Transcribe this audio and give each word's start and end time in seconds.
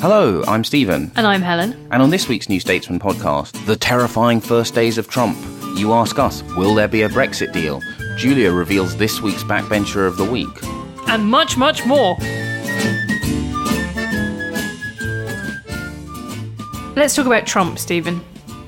Hello, 0.00 0.42
I'm 0.48 0.64
Stephen. 0.64 1.12
And 1.16 1.26
I'm 1.26 1.42
Helen. 1.42 1.72
And 1.90 2.02
on 2.02 2.08
this 2.08 2.26
week's 2.26 2.48
New 2.48 2.58
Statesman 2.58 2.98
podcast, 2.98 3.66
The 3.66 3.76
Terrifying 3.76 4.40
First 4.40 4.74
Days 4.74 4.96
of 4.96 5.08
Trump, 5.08 5.36
you 5.76 5.92
ask 5.92 6.18
us, 6.18 6.42
will 6.56 6.74
there 6.74 6.88
be 6.88 7.02
a 7.02 7.08
Brexit 7.08 7.52
deal? 7.52 7.82
Julia 8.16 8.50
reveals 8.50 8.96
this 8.96 9.20
week's 9.20 9.44
Backbencher 9.44 10.06
of 10.06 10.16
the 10.16 10.24
Week. 10.24 10.48
And 11.08 11.26
much, 11.26 11.58
much 11.58 11.84
more. 11.84 12.16
Let's 16.96 17.14
talk 17.14 17.26
about 17.26 17.46
Trump, 17.46 17.78
Stephen. 17.78 18.22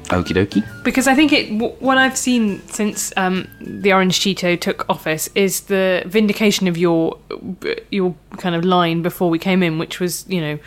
Okie 0.08 0.34
dokie. 0.34 0.84
Because 0.84 1.06
I 1.08 1.14
think 1.14 1.32
it, 1.32 1.48
w- 1.58 1.74
what 1.80 1.96
I've 1.96 2.18
seen 2.18 2.60
since 2.68 3.10
um, 3.16 3.48
the 3.62 3.94
Orange 3.94 4.20
Cheeto 4.20 4.60
took 4.60 4.84
office 4.90 5.30
is 5.34 5.62
the 5.62 6.02
vindication 6.04 6.68
of 6.68 6.76
your 6.76 7.16
your 7.90 8.14
kind 8.36 8.54
of 8.54 8.62
line 8.66 9.00
before 9.00 9.30
we 9.30 9.38
came 9.38 9.62
in, 9.62 9.78
which 9.78 9.98
was, 10.00 10.26
you 10.28 10.42
know, 10.42 10.58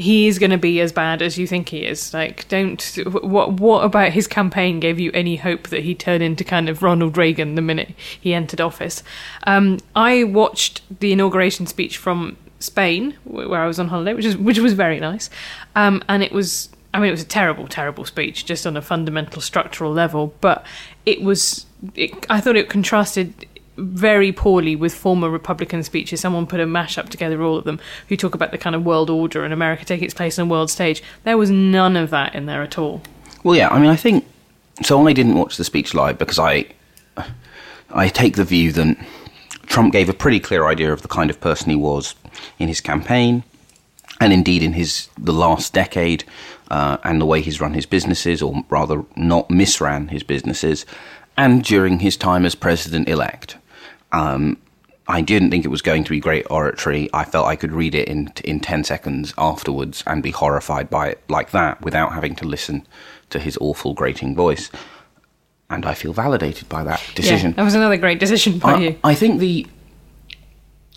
he 0.00 0.26
is 0.26 0.38
going 0.38 0.50
to 0.50 0.58
be 0.58 0.80
as 0.80 0.92
bad 0.92 1.22
as 1.22 1.38
you 1.38 1.46
think 1.46 1.68
he 1.68 1.84
is. 1.84 2.12
Like, 2.14 2.48
don't. 2.48 2.82
What 3.06 3.54
What 3.54 3.84
about 3.84 4.12
his 4.12 4.26
campaign 4.26 4.80
gave 4.80 4.98
you 4.98 5.10
any 5.12 5.36
hope 5.36 5.68
that 5.68 5.82
he'd 5.82 6.00
turn 6.00 6.22
into 6.22 6.44
kind 6.44 6.68
of 6.68 6.82
Ronald 6.82 7.16
Reagan 7.16 7.54
the 7.54 7.62
minute 7.62 7.90
he 8.20 8.34
entered 8.34 8.60
office? 8.60 9.02
Um, 9.46 9.78
I 9.94 10.24
watched 10.24 10.82
the 11.00 11.12
inauguration 11.12 11.66
speech 11.66 11.98
from 11.98 12.36
Spain, 12.58 13.16
where 13.24 13.60
I 13.60 13.66
was 13.66 13.78
on 13.78 13.88
holiday, 13.88 14.14
which 14.14 14.24
is 14.24 14.36
which 14.36 14.58
was 14.58 14.72
very 14.72 15.00
nice, 15.00 15.30
um, 15.76 16.02
and 16.08 16.22
it 16.22 16.32
was. 16.32 16.68
I 16.92 16.98
mean, 16.98 17.08
it 17.08 17.12
was 17.12 17.22
a 17.22 17.26
terrible, 17.26 17.68
terrible 17.68 18.04
speech, 18.04 18.44
just 18.44 18.66
on 18.66 18.76
a 18.76 18.82
fundamental 18.82 19.40
structural 19.40 19.92
level. 19.92 20.34
But 20.40 20.64
it 21.06 21.22
was. 21.22 21.66
It, 21.94 22.26
I 22.28 22.40
thought 22.40 22.56
it 22.56 22.68
contrasted 22.68 23.46
very 23.80 24.32
poorly 24.32 24.76
with 24.76 24.94
former 24.94 25.28
Republican 25.30 25.82
speeches. 25.82 26.20
Someone 26.20 26.46
put 26.46 26.60
a 26.60 26.66
mashup 26.66 27.08
together, 27.08 27.42
all 27.42 27.56
of 27.56 27.64
them, 27.64 27.80
who 28.08 28.16
talk 28.16 28.34
about 28.34 28.50
the 28.50 28.58
kind 28.58 28.76
of 28.76 28.84
world 28.84 29.10
order 29.10 29.44
and 29.44 29.52
America 29.52 29.84
taking 29.84 30.04
its 30.04 30.14
place 30.14 30.38
on 30.38 30.48
the 30.48 30.52
world 30.52 30.70
stage. 30.70 31.02
There 31.24 31.38
was 31.38 31.50
none 31.50 31.96
of 31.96 32.10
that 32.10 32.34
in 32.34 32.46
there 32.46 32.62
at 32.62 32.78
all. 32.78 33.02
Well, 33.42 33.56
yeah, 33.56 33.68
I 33.68 33.78
mean, 33.78 33.90
I 33.90 33.96
think 33.96 34.26
so. 34.82 35.06
I 35.06 35.12
didn't 35.12 35.34
watch 35.34 35.56
the 35.56 35.64
speech 35.64 35.94
live 35.94 36.18
because 36.18 36.38
I, 36.38 36.66
I 37.90 38.08
take 38.08 38.36
the 38.36 38.44
view 38.44 38.72
that 38.72 38.96
Trump 39.66 39.92
gave 39.92 40.08
a 40.08 40.12
pretty 40.12 40.40
clear 40.40 40.66
idea 40.66 40.92
of 40.92 41.02
the 41.02 41.08
kind 41.08 41.30
of 41.30 41.40
person 41.40 41.70
he 41.70 41.76
was 41.76 42.14
in 42.58 42.68
his 42.68 42.80
campaign, 42.80 43.44
and 44.20 44.32
indeed 44.32 44.62
in 44.62 44.74
his 44.74 45.08
the 45.16 45.32
last 45.32 45.72
decade, 45.72 46.24
uh, 46.70 46.98
and 47.04 47.20
the 47.20 47.26
way 47.26 47.40
he's 47.40 47.60
run 47.60 47.72
his 47.72 47.86
businesses, 47.86 48.42
or 48.42 48.64
rather, 48.68 49.04
not 49.16 49.48
misran 49.48 50.10
his 50.10 50.22
businesses, 50.22 50.84
and 51.36 51.64
during 51.64 52.00
his 52.00 52.16
time 52.16 52.44
as 52.44 52.54
president 52.54 53.08
elect. 53.08 53.56
Um, 54.12 54.56
I 55.08 55.22
didn't 55.22 55.50
think 55.50 55.64
it 55.64 55.68
was 55.68 55.82
going 55.82 56.04
to 56.04 56.10
be 56.10 56.20
great 56.20 56.46
oratory. 56.50 57.10
I 57.12 57.24
felt 57.24 57.48
I 57.48 57.56
could 57.56 57.72
read 57.72 57.94
it 57.94 58.08
in 58.08 58.32
in 58.44 58.60
ten 58.60 58.84
seconds 58.84 59.34
afterwards 59.36 60.04
and 60.06 60.22
be 60.22 60.30
horrified 60.30 60.88
by 60.88 61.08
it 61.08 61.22
like 61.28 61.50
that 61.50 61.82
without 61.82 62.12
having 62.12 62.36
to 62.36 62.46
listen 62.46 62.86
to 63.30 63.38
his 63.38 63.58
awful 63.60 63.94
grating 63.94 64.36
voice. 64.36 64.70
And 65.68 65.84
I 65.86 65.94
feel 65.94 66.12
validated 66.12 66.68
by 66.68 66.84
that 66.84 67.02
decision. 67.14 67.50
Yeah, 67.50 67.56
that 67.56 67.64
was 67.64 67.74
another 67.74 67.96
great 67.96 68.20
decision 68.20 68.58
by 68.58 68.74
I, 68.74 68.78
you. 68.78 68.98
I 69.04 69.14
think 69.14 69.40
the 69.40 69.66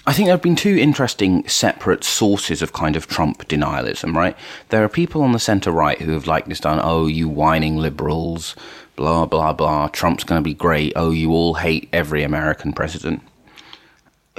I 0.05 0.11
think 0.11 0.27
there 0.27 0.33
have 0.33 0.41
been 0.41 0.57
two 0.57 0.77
interesting 0.77 1.47
separate 1.47 2.03
sources 2.03 2.61
of 2.61 2.73
kind 2.73 2.97
of 2.97 3.07
Trump 3.07 3.47
denialism, 3.47 4.13
right? 4.13 4.35
There 4.67 4.83
are 4.83 4.89
people 4.89 5.21
on 5.21 5.31
the 5.31 5.39
centre 5.39 5.71
right 5.71 5.99
who 5.99 6.11
have 6.11 6.27
like 6.27 6.45
this 6.45 6.59
done, 6.59 6.81
oh, 6.83 7.07
you 7.07 7.29
whining 7.29 7.77
liberals, 7.77 8.53
blah, 8.97 9.25
blah, 9.25 9.53
blah, 9.53 9.87
Trump's 9.87 10.25
going 10.25 10.39
to 10.39 10.43
be 10.43 10.53
great, 10.53 10.91
oh, 10.97 11.11
you 11.11 11.31
all 11.31 11.53
hate 11.53 11.87
every 11.93 12.23
American 12.23 12.73
president, 12.73 13.21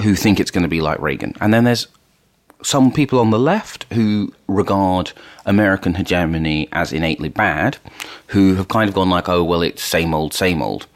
who 0.03 0.15
think 0.15 0.39
it's 0.39 0.51
going 0.51 0.65
to 0.65 0.69
be 0.69 0.83
like 0.83 1.01
Reagan. 1.01 1.35
And 1.41 1.55
then 1.55 1.65
there's 1.65 1.89
some 2.63 2.93
people 2.93 3.19
on 3.19 3.31
the 3.31 3.39
left 3.39 3.87
who 3.93 4.35
regard 4.47 5.13
American 5.47 5.95
hegemony 5.95 6.69
as 6.73 6.93
innately 6.93 7.31
bad, 7.31 7.79
who 8.29 8.55
have 8.57 8.69
kind 8.69 8.89
of 8.89 8.95
gone 8.95 9.09
like, 9.09 9.31
oh, 9.31 9.43
well, 9.43 9.63
it's 9.63 9.83
same 9.83 10.13
old, 10.13 10.35
same 10.35 10.61
old. 10.61 10.87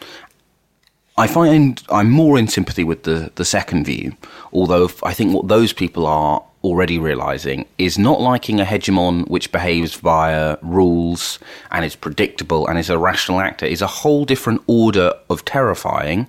I 1.18 1.26
find 1.26 1.82
I'm 1.90 2.10
more 2.10 2.38
in 2.38 2.46
sympathy 2.46 2.84
with 2.84 3.02
the, 3.02 3.32
the 3.34 3.44
second 3.44 3.84
view, 3.84 4.16
although 4.52 4.88
I 5.02 5.12
think 5.12 5.34
what 5.34 5.48
those 5.48 5.72
people 5.72 6.06
are 6.06 6.44
already 6.62 6.98
realizing 6.98 7.66
is 7.76 7.98
not 7.98 8.20
liking 8.20 8.60
a 8.60 8.64
hegemon 8.64 9.28
which 9.28 9.50
behaves 9.52 9.94
via 9.96 10.56
rules 10.62 11.38
and 11.70 11.84
is 11.84 11.96
predictable 11.96 12.66
and 12.66 12.78
is 12.78 12.90
a 12.90 12.98
rational 12.98 13.40
actor 13.40 13.66
is 13.66 13.80
a 13.80 13.86
whole 13.86 14.24
different 14.24 14.62
order 14.66 15.12
of 15.30 15.44
terrifying 15.44 16.28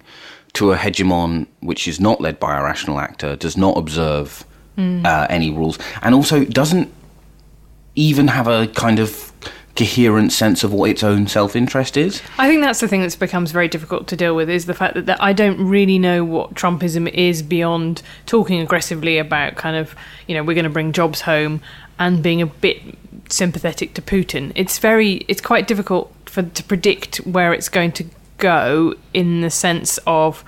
to 0.54 0.72
a 0.72 0.76
hegemon 0.76 1.46
which 1.60 1.88
is 1.88 2.00
not 2.00 2.20
led 2.20 2.40
by 2.40 2.58
a 2.58 2.64
rational 2.64 3.00
actor, 3.00 3.36
does 3.36 3.56
not 3.56 3.78
observe 3.78 4.44
uh, 5.06 5.28
any 5.30 5.52
rules, 5.52 5.78
and 6.02 6.16
also 6.16 6.46
doesn't 6.46 6.92
even 7.96 8.28
have 8.28 8.48
a 8.48 8.68
kind 8.68 8.98
of 9.00 9.29
coherent 9.80 10.32
sense 10.34 10.64
of 10.64 10.74
what 10.74 10.90
its 10.90 11.04
own 11.04 11.26
self 11.28 11.56
interest 11.56 11.96
is. 11.96 12.22
I 12.38 12.48
think 12.48 12.62
that's 12.62 12.82
the 12.82 12.88
thing 12.88 13.02
that 13.02 13.18
becomes 13.18 13.52
very 13.52 13.68
difficult 13.70 14.08
to 14.10 14.16
deal 14.16 14.36
with 14.36 14.50
is 14.50 14.66
the 14.66 14.74
fact 14.74 14.94
that, 14.96 15.06
that 15.06 15.22
I 15.24 15.32
don't 15.34 15.66
really 15.66 15.98
know 15.98 16.24
what 16.26 16.54
Trumpism 16.54 17.08
is 17.14 17.42
beyond 17.42 18.02
talking 18.26 18.60
aggressively 18.60 19.18
about 19.18 19.56
kind 19.56 19.76
of, 19.78 19.96
you 20.28 20.36
know, 20.36 20.44
we're 20.44 20.54
going 20.54 20.66
to 20.66 20.70
bring 20.70 20.92
jobs 20.92 21.22
home 21.22 21.62
and 21.98 22.22
being 22.22 22.42
a 22.42 22.46
bit 22.46 22.82
sympathetic 23.30 23.94
to 23.94 24.02
Putin. 24.02 24.52
It's 24.56 24.80
very, 24.80 25.26
it's 25.28 25.42
quite 25.42 25.68
difficult 25.68 26.14
for 26.26 26.44
to 26.44 26.64
predict 26.64 27.18
where 27.18 27.54
it's 27.54 27.70
going 27.70 27.92
to 27.94 28.06
go 28.38 28.94
in 29.14 29.42
the 29.42 29.50
sense 29.50 29.98
of, 30.08 30.44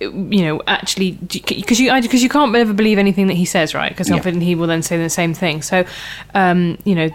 you 0.00 0.42
know, 0.42 0.62
actually, 0.66 1.12
because 1.12 1.78
you 1.80 1.92
because 2.00 2.22
you 2.22 2.28
can't 2.28 2.54
ever 2.56 2.72
believe 2.72 2.98
anything 2.98 3.26
that 3.26 3.34
he 3.34 3.44
says, 3.44 3.74
right? 3.74 3.90
Because 3.90 4.08
Yeah. 4.08 4.16
often 4.16 4.40
he 4.40 4.54
will 4.54 4.66
then 4.66 4.82
say 4.82 4.96
the 4.96 5.10
same 5.10 5.34
thing. 5.34 5.60
So, 5.62 5.84
um, 6.34 6.78
you 6.84 6.94
know, 6.94 7.10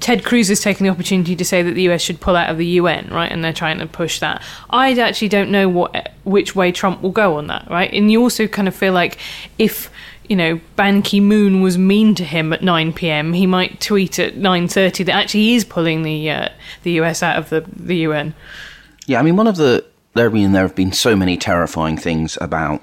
Ted 0.00 0.24
Cruz 0.24 0.48
has 0.48 0.60
taken 0.60 0.84
the 0.84 0.90
opportunity 0.90 1.36
to 1.36 1.44
say 1.44 1.62
that 1.62 1.72
the 1.72 1.88
US 1.90 2.02
should 2.02 2.20
pull 2.20 2.36
out 2.36 2.50
of 2.50 2.58
the 2.58 2.66
UN, 2.66 3.08
right? 3.10 3.30
And 3.30 3.44
they're 3.44 3.52
trying 3.52 3.78
to 3.78 3.86
push 3.86 4.20
that. 4.20 4.42
I 4.70 4.92
actually 4.98 5.28
don't 5.28 5.50
know 5.50 5.68
what 5.68 6.12
which 6.24 6.56
way 6.56 6.72
Trump 6.72 7.02
will 7.02 7.10
go 7.10 7.36
on 7.36 7.46
that, 7.46 7.68
right? 7.70 7.92
And 7.92 8.10
you 8.10 8.20
also 8.22 8.46
kind 8.46 8.68
of 8.68 8.74
feel 8.74 8.92
like 8.92 9.18
if 9.58 9.90
you 10.28 10.36
know 10.36 10.60
Ban 10.76 11.02
Ki 11.02 11.20
Moon 11.20 11.62
was 11.62 11.78
mean 11.78 12.14
to 12.16 12.24
him 12.24 12.52
at 12.52 12.62
9 12.62 12.92
p.m., 12.92 13.32
he 13.32 13.46
might 13.46 13.80
tweet 13.80 14.18
at 14.18 14.34
9:30 14.34 15.06
that 15.06 15.14
actually 15.14 15.40
he 15.40 15.54
is 15.56 15.64
pulling 15.64 16.02
the 16.02 16.30
uh, 16.30 16.48
the 16.82 16.92
US 16.92 17.22
out 17.22 17.38
of 17.38 17.48
the 17.50 17.64
the 17.74 17.96
UN. 17.98 18.34
Yeah, 19.06 19.20
I 19.20 19.22
mean, 19.22 19.36
one 19.36 19.46
of 19.46 19.56
the 19.56 19.84
have 20.16 20.32
been 20.32 20.52
there 20.52 20.62
have 20.62 20.74
been 20.74 20.92
so 20.92 21.14
many 21.14 21.36
terrifying 21.36 21.96
things 21.96 22.38
about 22.40 22.82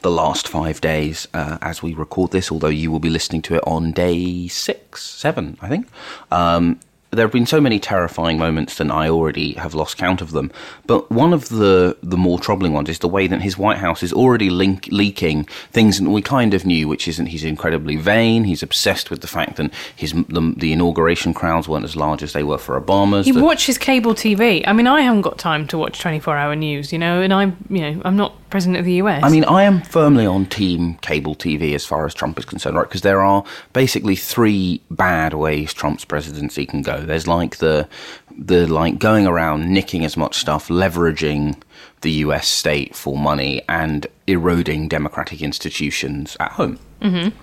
the 0.00 0.10
last 0.10 0.48
five 0.48 0.80
days 0.80 1.28
uh, 1.34 1.58
as 1.62 1.82
we 1.82 1.94
record 1.94 2.30
this. 2.30 2.50
Although 2.52 2.68
you 2.68 2.90
will 2.90 3.00
be 3.00 3.10
listening 3.10 3.42
to 3.42 3.54
it 3.56 3.62
on 3.66 3.92
day 3.92 4.48
six, 4.48 5.02
seven, 5.02 5.56
I 5.60 5.68
think. 5.68 5.88
Um, 6.30 6.80
there 7.14 7.26
have 7.26 7.32
been 7.32 7.44
so 7.44 7.60
many 7.60 7.78
terrifying 7.78 8.38
moments 8.38 8.76
that 8.78 8.90
I 8.90 9.10
already 9.10 9.52
have 9.56 9.74
lost 9.74 9.98
count 9.98 10.22
of 10.22 10.30
them. 10.30 10.50
But 10.86 11.10
one 11.10 11.34
of 11.34 11.50
the 11.50 11.94
the 12.02 12.16
more 12.16 12.38
troubling 12.40 12.72
ones 12.72 12.88
is 12.88 13.00
the 13.00 13.08
way 13.08 13.26
that 13.26 13.42
his 13.42 13.58
White 13.58 13.76
House 13.76 14.02
is 14.02 14.14
already 14.14 14.48
link, 14.48 14.88
leaking 14.90 15.44
things 15.72 15.98
that 16.00 16.08
we 16.08 16.22
kind 16.22 16.54
of 16.54 16.64
knew, 16.64 16.88
which 16.88 17.06
isn't 17.06 17.26
he's 17.26 17.44
incredibly 17.44 17.96
vain. 17.96 18.44
He's 18.44 18.62
obsessed 18.62 19.10
with 19.10 19.20
the 19.20 19.26
fact 19.26 19.56
that 19.56 19.70
his 19.94 20.12
the, 20.12 20.54
the 20.56 20.72
inauguration 20.72 21.34
crowds 21.34 21.68
weren't 21.68 21.84
as 21.84 21.96
large 21.96 22.22
as 22.22 22.32
they 22.32 22.44
were 22.44 22.56
for 22.56 22.80
Obama's. 22.80 23.26
He 23.26 23.32
The- 23.32 23.42
watches 23.44 23.76
cable 23.76 24.14
TV. 24.14 24.64
I 24.66 24.72
mean, 24.72 24.86
I 24.86 25.02
haven't 25.02 25.20
got 25.20 25.36
time 25.36 25.66
to 25.66 25.76
watch 25.76 26.00
24 26.00 26.34
hour 26.38 26.56
news, 26.56 26.94
you 26.94 26.98
know, 26.98 27.20
and 27.20 27.30
I'm, 27.34 27.58
you 27.68 27.82
know, 27.82 28.00
I'm 28.06 28.16
not 28.16 28.32
president 28.52 28.78
of 28.78 28.84
the 28.84 28.92
US. 29.02 29.24
I 29.24 29.30
mean, 29.30 29.44
I 29.44 29.64
am 29.64 29.80
firmly 29.80 30.26
on 30.26 30.46
team 30.46 30.94
cable 30.98 31.34
TV 31.34 31.74
as 31.74 31.84
far 31.84 32.04
as 32.06 32.14
Trump 32.14 32.38
is 32.38 32.44
concerned, 32.44 32.76
right? 32.76 32.86
Because 32.86 33.00
there 33.00 33.22
are 33.22 33.42
basically 33.72 34.14
three 34.14 34.80
bad 34.90 35.32
ways 35.32 35.72
Trump's 35.72 36.04
presidency 36.04 36.66
can 36.66 36.82
go. 36.82 37.00
There's 37.00 37.26
like 37.26 37.56
the 37.56 37.88
the 38.36 38.66
like 38.66 38.98
going 38.98 39.26
around 39.26 39.68
nicking 39.70 40.04
as 40.04 40.16
much 40.16 40.36
stuff, 40.36 40.68
leveraging 40.68 41.60
the 42.02 42.10
U.S. 42.26 42.46
state 42.46 42.94
for 42.94 43.16
money, 43.16 43.62
and 43.68 44.06
eroding 44.26 44.86
democratic 44.86 45.40
institutions 45.40 46.36
at 46.38 46.52
home. 46.52 46.78
Mm-hmm. 47.00 47.36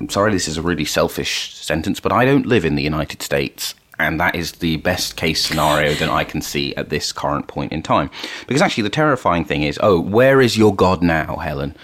I'm 0.00 0.08
sorry, 0.08 0.32
this 0.32 0.48
is 0.48 0.56
a 0.56 0.62
really 0.62 0.86
selfish 0.86 1.54
sentence, 1.54 2.00
but 2.00 2.10
I 2.10 2.24
don't 2.24 2.46
live 2.46 2.64
in 2.64 2.74
the 2.74 2.82
United 2.82 3.20
States. 3.20 3.74
And 4.00 4.18
that 4.20 4.34
is 4.34 4.52
the 4.52 4.76
best 4.78 5.16
case 5.16 5.44
scenario 5.44 5.94
that 5.94 6.08
I 6.08 6.24
can 6.24 6.40
see 6.40 6.74
at 6.76 6.88
this 6.88 7.12
current 7.12 7.46
point 7.46 7.72
in 7.72 7.82
time. 7.82 8.10
Because 8.46 8.62
actually, 8.62 8.84
the 8.84 8.90
terrifying 8.90 9.44
thing 9.44 9.62
is 9.62 9.78
oh, 9.82 10.00
where 10.00 10.40
is 10.40 10.56
your 10.56 10.74
God 10.74 11.02
now, 11.02 11.36
Helen? 11.36 11.76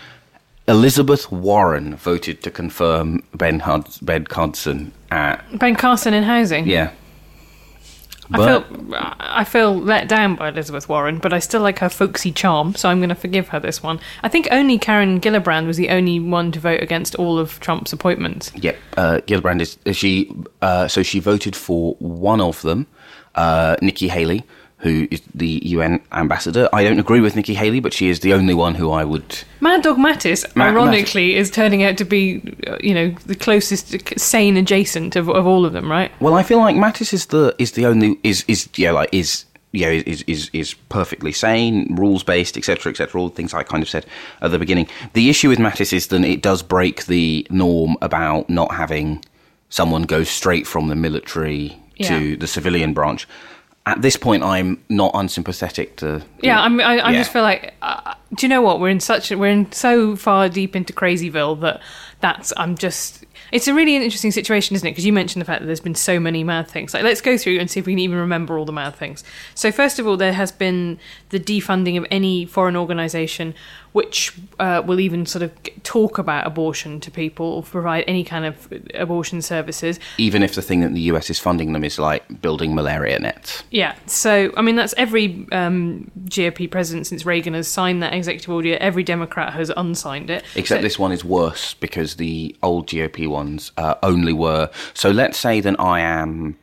Elizabeth 0.68 1.30
Warren 1.30 1.94
voted 1.94 2.42
to 2.42 2.50
confirm 2.50 3.22
Ben, 3.34 3.60
Hud- 3.60 3.98
ben 4.02 4.26
at. 5.10 5.58
Ben 5.58 5.76
Carson 5.76 6.12
in 6.14 6.24
housing. 6.24 6.66
Yeah. 6.66 6.90
I 8.32 8.38
feel 8.38 8.94
I 9.20 9.44
feel 9.44 9.75
let 9.75 10.08
down 10.08 10.37
by 10.37 10.49
Elizabeth 10.49 10.88
Warren, 10.88 11.19
but 11.19 11.32
I 11.32 11.38
still 11.38 11.61
like 11.61 11.78
her 11.78 11.88
folksy 11.88 12.32
charm, 12.32 12.75
so 12.75 12.88
I'm 12.88 12.99
going 12.99 13.08
to 13.11 13.14
forgive 13.14 13.49
her 13.49 13.61
this 13.61 13.82
one. 13.82 14.00
I 14.23 14.28
think 14.28 14.49
only 14.50 14.78
Karen 14.78 15.20
Gillibrand 15.20 15.67
was 15.67 15.76
the 15.76 15.90
only 15.90 16.19
one 16.19 16.52
to 16.52 16.61
vote 16.61 16.82
against 16.82 17.14
all 17.17 17.38
of 17.38 17.61
Trump's 17.61 17.93
appointments. 17.93 18.52
Yep, 18.55 18.76
uh, 18.96 19.20
Gillibrand 19.26 19.61
is 19.61 19.96
she. 19.96 20.32
Uh, 20.62 20.88
so 20.88 21.02
she 21.02 21.20
voted 21.20 21.55
for 21.55 21.94
one 21.99 22.40
of 22.40 22.62
them, 22.62 22.87
uh, 23.34 23.76
Nikki 23.81 24.08
Haley, 24.08 24.44
who 24.78 25.08
is 25.11 25.23
the 25.34 25.61
UN 25.64 26.00
ambassador. 26.12 26.69
I 26.73 26.84
don't 26.84 26.99
agree 26.99 27.20
with 27.20 27.34
Nikki 27.34 27.55
Haley, 27.55 27.81
but 27.81 27.93
she 27.94 28.08
is 28.08 28.20
the 28.20 28.34
only 28.34 28.52
one 28.55 28.75
who 28.75 28.90
I 28.90 29.05
would. 29.05 29.38
Mad 29.61 29.82
Dog 29.82 29.96
Mattis, 29.96 30.44
Ma- 30.55 30.64
ironically, 30.67 31.34
is 31.34 31.50
turning 31.50 31.82
out 31.82 31.96
to 31.96 32.05
be, 32.05 32.43
uh, 32.67 32.76
you 32.82 32.93
know, 32.94 33.08
the 33.25 33.34
closest 33.34 33.94
sane 34.20 34.56
adjacent 34.56 35.17
of, 35.17 35.31
of 35.31 35.46
all 35.46 35.64
of 35.64 35.73
them, 35.73 35.90
right? 35.90 36.12
Well, 36.20 36.34
I 36.34 36.43
feel 36.43 36.58
like 36.58 36.76
Mattis 36.76 37.12
is 37.14 37.26
the 37.26 37.55
is 37.58 37.73
the 37.73 37.87
only 37.87 38.19
is 38.23 38.44
is 38.49 38.69
yeah 38.76 38.90
like 38.90 39.08
is 39.12 39.46
yeah 39.73 39.88
is 39.88 40.23
is 40.26 40.50
is 40.52 40.75
perfectly 40.90 41.32
sane, 41.32 41.94
rules 41.96 42.23
based, 42.23 42.58
etc. 42.58 42.90
etc. 42.93 43.19
All 43.19 43.31
the 43.31 43.34
things 43.34 43.55
I 43.55 43.62
kind 43.62 43.82
of 43.82 43.88
said 43.88 44.05
at 44.43 44.50
the 44.50 44.58
beginning. 44.58 44.88
The 45.14 45.31
issue 45.31 45.49
with 45.49 45.58
Mattis 45.58 45.94
is 45.94 46.08
that 46.08 46.23
it 46.23 46.43
does 46.43 46.62
break 46.62 47.06
the 47.06 47.46
norm 47.50 47.96
about 48.02 48.50
not 48.50 48.73
having 48.75 49.25
someone 49.70 50.02
go 50.02 50.23
straight 50.23 50.67
from 50.67 50.88
the 50.88 50.94
military 50.94 51.78
Yeah. 51.96 52.08
to 52.11 52.37
the 52.37 52.46
civilian 52.46 52.93
branch. 52.93 53.26
At 53.88 54.02
this 54.02 54.16
point, 54.16 54.42
I'm 54.42 54.82
not 54.88 55.12
unsympathetic 55.14 55.96
to. 55.98 56.20
Yeah, 56.42 56.60
I'm, 56.60 56.80
I, 56.80 56.98
I 56.98 57.12
Yeah. 57.12 57.18
just 57.18 57.32
feel 57.32 57.42
like, 57.42 57.72
uh, 57.82 58.14
do 58.34 58.44
you 58.44 58.48
know 58.50 58.60
what? 58.60 58.80
We're 58.80 58.88
in 58.88 58.98
such, 58.98 59.30
we're 59.30 59.46
in 59.46 59.70
so 59.70 60.16
far 60.16 60.48
deep 60.48 60.74
into 60.74 60.92
Crazyville 60.92 61.60
that 61.60 61.80
that's, 62.20 62.52
I'm 62.56 62.76
just, 62.76 63.24
it's 63.52 63.68
a 63.68 63.74
really 63.74 63.94
interesting 63.94 64.32
situation, 64.32 64.74
isn't 64.74 64.84
it? 64.86 64.90
Because 64.90 65.06
you 65.06 65.12
mentioned 65.12 65.40
the 65.40 65.44
fact 65.44 65.60
that 65.60 65.66
there's 65.66 65.78
been 65.78 65.94
so 65.94 66.18
many 66.18 66.42
mad 66.42 66.66
things. 66.66 66.94
Like, 66.94 67.04
let's 67.04 67.20
go 67.20 67.38
through 67.38 67.60
and 67.60 67.70
see 67.70 67.78
if 67.78 67.86
we 67.86 67.92
can 67.92 68.00
even 68.00 68.18
remember 68.18 68.58
all 68.58 68.64
the 68.64 68.72
mad 68.72 68.96
things. 68.96 69.22
So, 69.54 69.70
first 69.70 70.00
of 70.00 70.06
all, 70.08 70.16
there 70.16 70.32
has 70.32 70.50
been 70.50 70.98
the 71.28 71.38
defunding 71.38 71.96
of 71.96 72.04
any 72.10 72.44
foreign 72.44 72.74
organisation 72.74 73.54
which 73.96 74.34
uh, 74.60 74.82
will 74.84 75.00
even 75.00 75.25
sort 75.25 75.43
of 75.43 75.50
talk 75.82 76.19
about 76.19 76.46
abortion 76.46 77.00
to 77.00 77.10
people 77.10 77.46
or 77.46 77.62
provide 77.62 78.04
any 78.06 78.22
kind 78.22 78.44
of 78.44 78.70
abortion 78.93 79.40
services. 79.40 79.98
even 80.19 80.43
if 80.43 80.54
the 80.54 80.60
thing 80.60 80.81
that 80.81 80.93
the 80.93 81.00
US 81.12 81.31
is 81.31 81.38
funding 81.38 81.72
them 81.72 81.82
is 81.82 81.98
like 81.98 82.22
building 82.43 82.75
malaria 82.75 83.19
nets. 83.19 83.64
Yeah, 83.70 83.94
so 84.04 84.52
I 84.54 84.60
mean 84.60 84.76
that's 84.76 84.93
every 84.98 85.46
um, 85.50 86.10
GOP 86.26 86.70
president 86.70 87.06
since 87.06 87.25
Reagan 87.25 87.54
has 87.54 87.69
signed 87.69 88.02
that 88.02 88.12
executive 88.12 88.50
order. 88.50 88.76
Every 88.76 89.02
Democrat 89.02 89.54
has 89.54 89.72
unsigned 89.75 90.28
it. 90.28 90.44
Except 90.54 90.81
So- 90.81 90.82
this 90.82 90.99
one 90.99 91.12
is 91.12 91.25
worse 91.25 91.72
because 91.72 92.16
the 92.16 92.54
old 92.62 92.87
GOP 92.88 93.26
ones 93.26 93.72
uh, 93.78 93.94
only 94.02 94.34
were. 94.34 94.69
So 94.92 95.10
let's 95.10 95.38
say 95.38 95.62
that 95.62 95.81
I 95.81 96.00
am, 96.00 96.58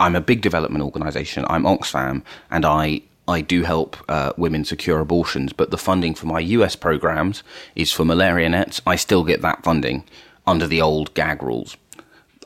I'm 0.00 0.16
a 0.16 0.20
big 0.20 0.40
development 0.40 0.82
organisation. 0.84 1.44
I'm 1.48 1.62
Oxfam, 1.62 2.24
and 2.50 2.64
I 2.66 3.02
I 3.30 3.40
do 3.40 3.62
help 3.62 3.96
uh, 4.08 4.32
women 4.36 4.64
secure 4.64 4.98
abortions. 4.98 5.52
But 5.52 5.70
the 5.70 5.78
funding 5.78 6.14
for 6.14 6.26
my 6.26 6.40
US 6.40 6.74
programs 6.74 7.42
is 7.76 7.92
for 7.92 8.04
malaria 8.04 8.48
nets. 8.48 8.82
I 8.86 8.96
still 8.96 9.24
get 9.24 9.40
that 9.42 9.62
funding 9.62 10.04
under 10.46 10.66
the 10.66 10.82
old 10.82 11.14
gag 11.14 11.42
rules. 11.42 11.76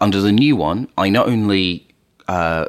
Under 0.01 0.21
the 0.21 0.33
new 0.33 0.57
one, 0.57 0.89
I 0.99 1.09
not 1.09 1.27
only 1.27 1.89
uh, 2.29 2.67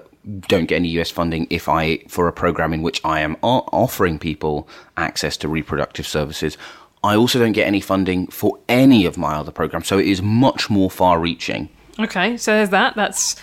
don't 0.48 0.66
get 0.66 0.78
any 0.78 0.88
US 1.00 1.12
funding 1.12 1.46
if 1.50 1.68
I 1.68 1.98
for 2.08 2.28
a 2.28 2.34
program 2.34 2.74
in 2.74 2.82
which 2.82 3.02
I 3.04 3.20
am 3.20 3.36
offering 3.44 4.18
people 4.18 4.68
access 4.96 5.36
to 5.38 5.50
reproductive 5.50 6.08
services. 6.08 6.58
I 7.04 7.16
also 7.16 7.38
don't 7.38 7.52
get 7.52 7.68
any 7.68 7.82
funding 7.82 8.28
for 8.28 8.58
any 8.68 9.06
of 9.06 9.18
my 9.18 9.36
other 9.36 9.52
programs, 9.52 9.88
so 9.88 10.00
it 10.00 10.08
is 10.08 10.24
much 10.24 10.72
more 10.72 10.90
far-reaching. 10.90 11.70
Okay, 12.00 12.36
so 12.38 12.54
there's 12.54 12.72
that. 12.72 12.96
That's 12.96 13.36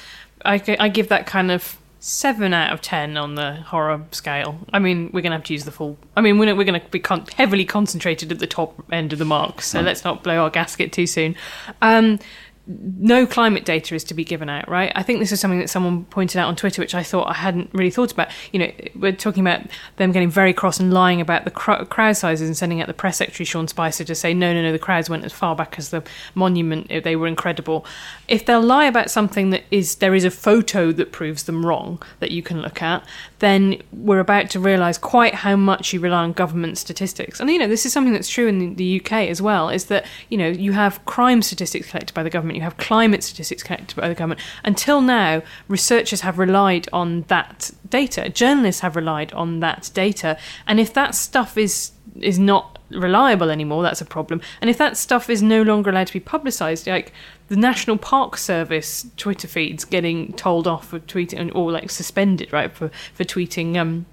I, 0.45 0.61
I 0.81 0.89
give 0.89 1.09
that 1.09 1.27
kind 1.27 1.53
of 1.53 1.79
seven 2.05 2.53
out 2.53 2.73
of 2.73 2.81
ten 2.83 3.17
on 3.17 3.37
the 3.37 3.53
horror 3.55 4.03
scale. 4.11 4.59
I 4.73 4.81
mean, 4.81 5.11
we're 5.13 5.21
gonna 5.21 5.37
have 5.37 5.45
to 5.45 5.53
use 5.53 5.65
the 5.65 5.71
full. 5.71 5.97
I 6.17 6.21
mean, 6.21 6.37
we're, 6.37 6.55
we're 6.55 6.65
gonna 6.65 6.83
be 6.91 6.99
con- 6.99 7.27
heavily 7.37 7.65
concentrated 7.65 8.33
at 8.33 8.41
the 8.41 8.47
top 8.49 8.75
end 8.93 9.13
of 9.13 9.21
the 9.21 9.25
mark, 9.25 9.63
so 9.63 9.81
let's 9.81 10.03
not 10.03 10.25
blow 10.25 10.43
our 10.43 10.51
gasket 10.51 10.93
too 10.93 11.07
soon. 11.07 11.37
Um, 11.81 12.19
no 12.67 13.27
climate 13.27 13.65
data 13.65 13.95
is 13.95 14.05
to 14.05 14.15
be 14.15 14.25
given 14.25 14.49
out, 14.49 14.69
right? 14.69 14.93
I 14.95 15.03
think 15.03 15.19
this 15.19 15.33
is 15.33 15.41
something 15.41 15.59
that 15.59 15.69
someone 15.69 16.05
pointed 16.05 16.39
out 16.39 16.47
on 16.47 16.55
Twitter, 16.55 16.81
which 16.81 16.95
I 16.95 17.03
thought 17.03 17.29
I 17.29 17.35
hadn't 17.35 17.71
really 17.73 17.91
thought 17.91 18.13
about. 18.13 18.29
You 18.53 18.61
know, 18.61 18.73
we're 18.95 19.13
talking 19.13 19.41
about 19.41 19.63
them 19.97 20.13
getting 20.13 20.31
very 20.31 20.53
cross 20.53 20.79
and 20.79 20.93
lying 20.93 21.21
about 21.21 21.45
the 21.45 21.51
crowd 21.51 22.17
sizes 22.17 22.47
and 22.47 22.57
sending 22.57 22.81
out 22.81 22.87
the 22.87 22.95
press 22.95 23.17
secretary 23.17 23.45
Sean 23.45 23.67
Spicer 23.67 24.05
to 24.05 24.15
say, 24.15 24.33
no, 24.33 24.55
no, 24.55 24.63
no, 24.63 24.71
the 24.71 24.79
crowds 24.79 25.11
went 25.11 25.25
as 25.25 25.33
far 25.33 25.57
back 25.57 25.75
as 25.77 25.91
the 25.91 26.05
monument. 26.37 26.89
They 27.03 27.17
were 27.17 27.27
incredible. 27.27 27.85
If 28.29 28.47
they'll 28.47 28.63
lie 28.63 28.87
about 28.87 29.11
something 29.11 29.51
that 29.51 29.65
is 29.73 29.97
there 29.97 30.15
is 30.15 30.25
a 30.25 30.31
photo 30.31 30.93
that 30.93 31.11
proves 31.11 31.43
them 31.43 31.67
wrong 31.67 32.01
that 32.21 32.31
you 32.31 32.43
can 32.43 32.63
look 32.63 32.81
at, 32.81 33.05
then 33.43 33.83
we're 33.93 34.21
about 34.21 34.49
to 34.51 34.61
realise 34.61 34.97
quite 34.97 35.35
how 35.35 35.57
much 35.57 35.93
you 35.93 35.99
rely 35.99 36.23
on 36.23 36.33
government 36.33 36.79
statistics. 36.79 37.41
And 37.41 37.51
you 37.51 37.59
know, 37.59 37.67
this 37.67 37.85
is 37.85 37.93
something 37.93 38.13
that's 38.13 38.29
true 38.29 38.47
in 38.47 38.77
the, 38.77 38.93
UK 38.93 39.13
as 39.29 39.41
well. 39.41 39.69
Is 39.69 39.87
that 39.87 40.07
you 40.29 40.39
know 40.39 40.47
you 40.47 40.73
have 40.73 41.05
crime 41.07 41.43
statistics 41.43 41.91
collected 41.91 42.15
by 42.15 42.23
the 42.23 42.31
government, 42.31 42.57
you 42.57 42.63
have 42.63 42.77
climate 42.77 43.25
statistics 43.25 43.63
collected 43.63 43.97
by 43.97 44.09
the 44.09 44.15
government. 44.15 44.41
Until 44.65 45.01
now, 45.01 45.43
researchers 45.67 46.21
have 46.21 46.39
relied 46.39 46.89
on 46.93 47.23
that 47.23 47.71
data. 47.89 48.29
Journalists 48.29 48.83
have 48.83 48.95
relied 48.95 49.33
on 49.33 49.61
that 49.61 49.91
data, 49.93 50.39
and 50.67 50.79
if 50.79 50.95
that 50.95 51.15
stuff 51.15 51.59
is 51.59 51.93
is 52.21 52.39
not 52.39 52.72
reliable 52.95 53.51
anymore, 53.51 53.83
that's 53.83 54.01
a 54.01 54.05
problem. 54.05 54.41
And 54.61 54.71
if 54.71 54.79
that 54.79 54.97
stuff 54.97 55.29
is 55.31 55.43
no 55.43 55.63
longer 55.63 55.91
allowed 55.91 56.09
to 56.09 56.13
be 56.13 56.21
publicised, 56.21 56.87
like 56.87 57.13
the 57.49 57.57
National 57.57 57.97
Park 57.97 58.37
Service 58.37 59.07
Twitter 59.17 59.49
feeds 59.49 59.85
getting 59.85 60.33
told 60.35 60.67
off 60.67 60.89
for 60.89 61.01
tweeting 61.01 61.55
or 61.55 61.71
like 61.73 61.91
suspended, 61.91 62.53
right, 62.53 62.73
for 62.73 62.91
for 63.15 63.25
tweeting 63.25 63.77
um, 63.77 64.07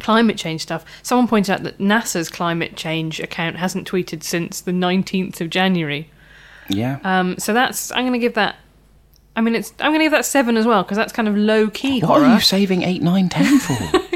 climate 0.00 0.36
change 0.36 0.62
stuff. 0.62 0.84
Someone 1.02 1.28
pointed 1.28 1.52
out 1.52 1.62
that 1.64 1.78
NASA's 1.78 2.28
climate 2.28 2.76
change 2.76 3.20
account 3.20 3.56
hasn't 3.56 3.90
tweeted 3.90 4.22
since 4.22 4.60
the 4.60 4.72
19th 4.72 5.40
of 5.40 5.50
January. 5.50 6.10
Yeah. 6.68 6.98
Um, 7.04 7.38
so 7.38 7.52
that's 7.52 7.90
I'm 7.92 8.02
going 8.02 8.12
to 8.12 8.18
give 8.18 8.34
that. 8.34 8.56
I 9.36 9.40
mean, 9.40 9.54
it's 9.54 9.72
I'm 9.80 9.90
going 9.90 10.00
to 10.00 10.04
give 10.04 10.12
that 10.12 10.24
seven 10.24 10.56
as 10.56 10.66
well 10.66 10.82
because 10.82 10.96
that's 10.96 11.12
kind 11.12 11.28
of 11.28 11.36
low 11.36 11.68
key 11.68 12.00
what 12.00 12.08
horror. 12.08 12.24
are 12.24 12.34
you 12.34 12.40
saving 12.40 12.82
eight, 12.82 13.02
nine, 13.02 13.28
ten 13.28 13.58
for? 13.58 13.74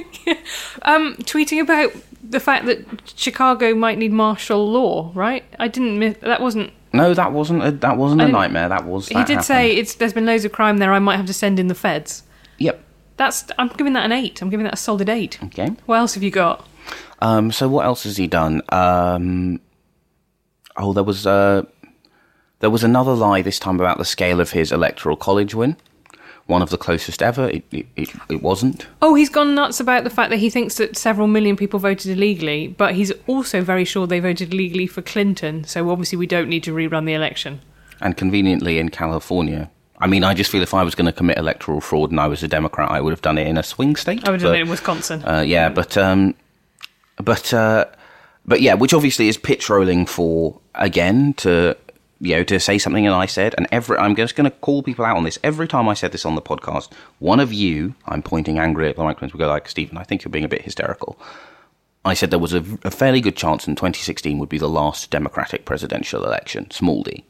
Um, 0.82 1.14
tweeting 1.20 1.60
about 1.60 1.92
the 2.32 2.40
fact 2.40 2.66
that 2.66 2.78
Chicago 3.16 3.74
might 3.74 3.98
need 3.98 4.12
martial 4.12 4.68
law, 4.70 5.12
right? 5.14 5.44
I 5.58 5.68
didn't. 5.68 5.98
miss 5.98 6.16
That 6.20 6.40
wasn't. 6.40 6.72
no, 6.92 7.14
that 7.14 7.32
wasn't 7.32 7.62
a 7.64 7.70
that 7.70 7.96
wasn't 7.96 8.20
I 8.20 8.24
a 8.24 8.26
didn't- 8.26 8.40
nightmare. 8.40 8.68
That 8.68 8.84
was. 8.84 9.08
He 9.08 9.14
did 9.14 9.20
happened. 9.28 9.44
say 9.44 9.76
it's. 9.76 9.94
There's 9.94 10.12
been 10.12 10.26
loads 10.26 10.44
of 10.44 10.52
crime 10.52 10.78
there. 10.78 10.92
I 10.92 10.98
might 10.98 11.16
have 11.16 11.26
to 11.26 11.32
send 11.34 11.58
in 11.60 11.68
the 11.68 11.74
feds. 11.74 12.24
Yep. 12.58 12.82
That's. 13.16 13.44
I'm 13.58 13.68
giving 13.68 13.92
that 13.92 14.04
an 14.04 14.12
eight. 14.12 14.42
I'm 14.42 14.50
giving 14.50 14.64
that 14.64 14.74
a 14.74 14.76
solid 14.78 15.08
eight. 15.08 15.38
Okay. 15.44 15.70
What 15.86 15.96
else 15.96 16.14
have 16.14 16.22
you 16.22 16.30
got? 16.30 16.66
Um, 17.20 17.52
so 17.52 17.68
what 17.68 17.84
else 17.86 18.02
has 18.02 18.16
he 18.16 18.26
done? 18.26 18.62
Um, 18.70 19.60
oh, 20.76 20.92
there 20.92 21.04
was 21.04 21.26
uh, 21.26 21.62
there 22.60 22.70
was 22.70 22.82
another 22.84 23.12
lie 23.12 23.42
this 23.42 23.58
time 23.58 23.76
about 23.78 23.98
the 23.98 24.04
scale 24.04 24.40
of 24.40 24.50
his 24.52 24.72
electoral 24.72 25.16
college 25.16 25.54
win. 25.54 25.76
One 26.52 26.60
of 26.62 26.68
the 26.68 26.76
closest 26.76 27.22
ever. 27.22 27.48
It 27.48 27.64
it, 27.72 27.86
it, 27.96 28.08
it 28.28 28.42
wasn't. 28.42 28.86
Oh, 29.00 29.14
he's 29.14 29.30
gone 29.30 29.54
nuts 29.54 29.80
about 29.80 30.04
the 30.04 30.10
fact 30.10 30.28
that 30.30 30.38
he 30.38 30.50
thinks 30.50 30.74
that 30.76 30.98
several 30.98 31.26
million 31.26 31.56
people 31.56 31.78
voted 31.80 32.10
illegally, 32.16 32.68
but 32.68 32.94
he's 32.94 33.10
also 33.26 33.62
very 33.62 33.86
sure 33.86 34.06
they 34.06 34.20
voted 34.20 34.52
illegally 34.52 34.86
for 34.86 35.00
Clinton. 35.00 35.64
So 35.64 35.90
obviously 35.90 36.18
we 36.18 36.26
don't 36.26 36.48
need 36.48 36.62
to 36.64 36.72
rerun 36.74 37.06
the 37.06 37.14
election. 37.14 37.60
And 38.02 38.16
conveniently 38.18 38.78
in 38.78 38.90
California, 38.90 39.70
I 39.98 40.06
mean, 40.08 40.24
I 40.24 40.34
just 40.34 40.50
feel 40.50 40.62
if 40.62 40.74
I 40.74 40.82
was 40.82 40.94
going 40.94 41.06
to 41.06 41.12
commit 41.12 41.38
electoral 41.38 41.80
fraud 41.80 42.10
and 42.10 42.20
I 42.20 42.26
was 42.26 42.42
a 42.42 42.48
Democrat, 42.48 42.90
I 42.90 43.00
would 43.00 43.12
have 43.12 43.22
done 43.22 43.38
it 43.38 43.46
in 43.46 43.56
a 43.56 43.62
swing 43.62 43.96
state. 43.96 44.28
I 44.28 44.30
would 44.30 44.42
have 44.42 44.50
done 44.50 44.58
it 44.58 44.62
in 44.62 44.68
Wisconsin. 44.68 45.24
uh, 45.24 45.40
yeah, 45.46 45.70
but 45.70 45.96
um, 45.96 46.34
but 47.16 47.54
uh, 47.54 47.86
but 48.44 48.60
yeah, 48.60 48.74
which 48.74 48.92
obviously 48.92 49.28
is 49.28 49.38
pitch 49.38 49.70
rolling 49.70 50.04
for 50.04 50.58
again 50.74 51.32
to 51.34 51.76
you 52.22 52.36
know 52.36 52.44
to 52.44 52.60
say 52.60 52.78
something 52.78 53.04
that 53.04 53.12
I 53.12 53.26
said, 53.26 53.54
and 53.58 53.66
every 53.72 53.98
I'm 53.98 54.14
just 54.14 54.36
going 54.36 54.48
to 54.48 54.56
call 54.58 54.82
people 54.84 55.04
out 55.04 55.16
on 55.16 55.24
this. 55.24 55.40
Every 55.42 55.66
time 55.66 55.88
I 55.88 55.94
said 55.94 56.12
this 56.12 56.24
on 56.24 56.36
the 56.36 56.40
podcast, 56.40 56.92
one 57.18 57.40
of 57.40 57.52
you, 57.52 57.96
I'm 58.06 58.22
pointing 58.22 58.60
angrily 58.60 58.90
at 58.90 58.96
the 58.96 59.02
microphones, 59.02 59.32
will 59.32 59.40
go 59.40 59.48
like, 59.48 59.68
Stephen, 59.68 59.98
I 59.98 60.04
think 60.04 60.22
you're 60.22 60.30
being 60.30 60.44
a 60.44 60.48
bit 60.48 60.62
hysterical. 60.62 61.18
I 62.04 62.14
said 62.14 62.30
there 62.30 62.38
was 62.38 62.54
a, 62.54 62.64
a 62.84 62.90
fairly 62.92 63.20
good 63.20 63.36
chance 63.36 63.66
in 63.66 63.74
2016 63.74 64.38
would 64.38 64.48
be 64.48 64.58
the 64.58 64.68
last 64.68 65.10
Democratic 65.10 65.64
presidential 65.64 66.24
election, 66.24 66.70
small 66.70 67.02
d. 67.02 67.24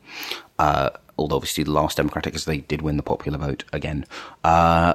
Uh, 0.58 0.90
although 1.18 1.36
obviously 1.36 1.64
the 1.64 1.72
last 1.72 1.96
Democratic, 1.96 2.34
because 2.34 2.44
they 2.44 2.58
did 2.58 2.82
win 2.82 2.98
the 2.98 3.02
popular 3.02 3.38
vote 3.38 3.64
again. 3.72 4.04
Uh, 4.44 4.94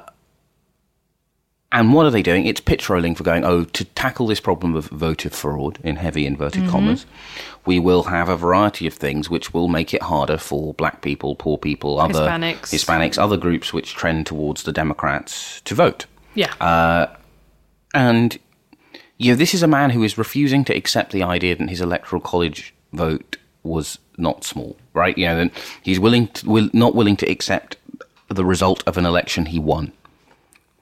and 1.72 1.94
what 1.94 2.06
are 2.06 2.12
they 2.12 2.22
doing? 2.24 2.46
It's 2.46 2.62
pitch 2.62 2.90
rolling 2.90 3.16
for 3.16 3.24
going, 3.24 3.44
oh, 3.44 3.66
to 3.66 3.84
tackle 3.84 4.28
this 4.28 4.40
problem 4.40 4.76
of 4.76 4.86
voter 4.88 5.30
fraud, 5.30 5.80
in 5.84 5.98
heavy 5.98 6.26
inverted 6.26 6.70
commas, 6.70 7.06
we 7.66 7.80
will 7.80 8.04
have 8.04 8.30
a 8.30 8.38
variety 8.38 8.88
of 8.88 8.94
things 8.94 9.30
which 9.30 9.54
will 9.54 9.68
make 9.68 9.94
it 9.94 10.02
harder 10.02 10.38
for 10.38 10.74
black 10.76 11.02
people, 11.02 11.36
poor 11.36 11.58
people, 11.58 12.00
other 12.00 12.22
Hispanics. 12.22 12.74
Hispanics, 12.74 13.18
other 13.18 13.38
groups 13.38 13.74
which 13.74 13.96
trend 13.96 14.26
towards 14.26 14.64
the 14.64 14.72
Democrats 14.72 15.62
to 15.62 15.76
vote. 15.76 16.06
yeah. 16.36 16.54
uh, 16.62 17.08
And 17.94 18.38
you 19.18 19.32
know, 19.32 19.36
this 19.36 19.54
is 19.54 19.64
a 19.64 19.68
man 19.68 19.90
who 19.90 20.04
is 20.04 20.18
refusing 20.18 20.64
to 20.66 20.76
accept 20.76 21.12
the 21.12 21.24
idea 21.24 21.56
that 21.56 21.70
his 21.70 21.82
electoral 21.82 22.22
college 22.22 22.74
vote 22.94 23.38
was 23.64 23.98
not 24.18 24.44
small, 24.44 24.78
right? 24.94 25.18
You 25.18 25.26
know, 25.26 25.50
he's 25.82 26.00
willing 26.00 26.28
to, 26.30 26.50
will, 26.50 26.70
not 26.72 26.96
willing 26.96 27.18
to 27.18 27.30
accept 27.30 27.78
the 28.30 28.46
result 28.46 28.84
of 28.88 28.98
an 28.98 29.06
election 29.06 29.48
he 29.48 29.60
won. 29.60 29.92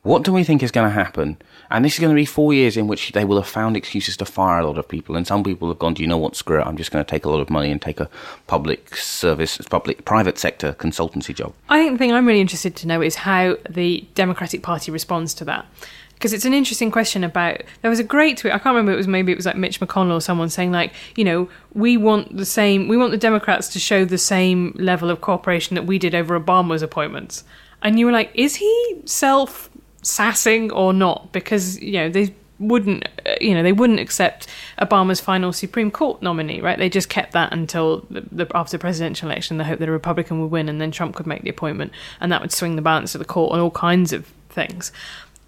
What 0.05 0.21
do 0.21 0.31
we 0.31 0.43
think 0.43 0.61
is 0.61 0.69
going 0.69 0.87
to 0.87 0.93
happen? 0.93 1.35
And 1.71 1.83
this 1.83 1.95
is 1.95 1.99
going 1.99 2.11
to 2.11 2.15
be 2.15 2.25
four 2.25 2.53
years 2.53 2.77
in 2.77 2.85
which 2.85 3.13
they 3.13 3.25
will 3.25 3.37
have 3.37 3.47
found 3.47 3.75
excuses 3.75 4.15
to 4.17 4.25
fire 4.25 4.59
a 4.59 4.67
lot 4.67 4.77
of 4.77 4.87
people, 4.87 5.15
and 5.15 5.25
some 5.25 5.43
people 5.43 5.67
have 5.69 5.79
gone, 5.79 5.95
"Do 5.95 6.03
you 6.03 6.07
know 6.07 6.19
what? 6.19 6.35
Screw 6.35 6.59
it! 6.59 6.67
I'm 6.67 6.77
just 6.77 6.91
going 6.91 7.03
to 7.03 7.09
take 7.09 7.25
a 7.25 7.29
lot 7.29 7.39
of 7.39 7.49
money 7.49 7.71
and 7.71 7.81
take 7.81 7.99
a 7.99 8.07
public 8.45 8.95
service, 8.97 9.57
public 9.67 10.05
private 10.05 10.37
sector 10.37 10.73
consultancy 10.73 11.33
job." 11.33 11.53
I 11.69 11.79
think 11.79 11.93
the 11.93 11.97
thing 11.97 12.11
I'm 12.11 12.27
really 12.27 12.39
interested 12.39 12.75
to 12.75 12.87
know 12.87 13.01
is 13.01 13.15
how 13.15 13.57
the 13.67 14.07
Democratic 14.13 14.61
Party 14.61 14.91
responds 14.91 15.33
to 15.33 15.45
that. 15.45 15.65
Because 16.13 16.33
it's 16.33 16.45
an 16.45 16.53
interesting 16.53 16.91
question 16.91 17.23
about. 17.23 17.63
There 17.81 17.89
was 17.89 17.99
a 17.99 18.03
great 18.03 18.37
tweet. 18.37 18.53
I 18.53 18.59
can't 18.59 18.75
remember. 18.75 18.91
It 18.91 18.97
was 18.97 19.07
maybe 19.07 19.31
it 19.31 19.35
was 19.35 19.47
like 19.47 19.57
Mitch 19.57 19.79
McConnell 19.79 20.17
or 20.17 20.21
someone 20.21 20.49
saying 20.49 20.71
like, 20.71 20.93
you 21.15 21.23
know, 21.23 21.49
we 21.73 21.97
want 21.97 22.37
the 22.37 22.45
same. 22.45 22.87
We 22.87 22.95
want 22.95 23.09
the 23.09 23.17
Democrats 23.17 23.69
to 23.69 23.79
show 23.79 24.05
the 24.05 24.19
same 24.19 24.75
level 24.77 25.09
of 25.09 25.21
cooperation 25.21 25.73
that 25.73 25.87
we 25.87 25.97
did 25.97 26.13
over 26.13 26.39
Obama's 26.39 26.83
appointments. 26.83 27.43
And 27.81 27.97
you 27.97 28.05
were 28.05 28.11
like, 28.11 28.29
is 28.35 28.57
he 28.57 29.01
self 29.05 29.71
sassing 30.05 30.71
or 30.71 30.93
not? 30.93 31.31
Because 31.31 31.81
you 31.81 31.93
know 31.93 32.09
they 32.09 32.33
wouldn't. 32.59 33.05
uh, 33.25 33.35
You 33.41 33.53
know 33.53 33.63
they 33.63 33.73
wouldn't 33.73 33.99
accept 33.99 34.47
Obama's 34.79 35.19
final 35.19 35.51
Supreme 35.51 35.91
Court 35.91 36.21
nominee, 36.21 36.61
right? 36.61 36.77
They 36.77 36.89
just 36.89 37.09
kept 37.09 37.33
that 37.33 37.51
until 37.51 38.05
the, 38.09 38.21
the 38.31 38.47
after 38.55 38.77
the 38.77 38.81
presidential 38.81 39.29
election. 39.29 39.57
They 39.57 39.65
hoped 39.65 39.79
that 39.79 39.89
a 39.89 39.91
Republican 39.91 40.41
would 40.41 40.51
win, 40.51 40.69
and 40.69 40.79
then 40.79 40.91
Trump 40.91 41.15
could 41.15 41.27
make 41.27 41.41
the 41.41 41.49
appointment, 41.49 41.91
and 42.21 42.31
that 42.31 42.41
would 42.41 42.51
swing 42.51 42.75
the 42.75 42.81
balance 42.81 43.15
of 43.15 43.19
the 43.19 43.25
court 43.25 43.51
on 43.53 43.59
all 43.59 43.71
kinds 43.71 44.13
of 44.13 44.27
things. 44.49 44.91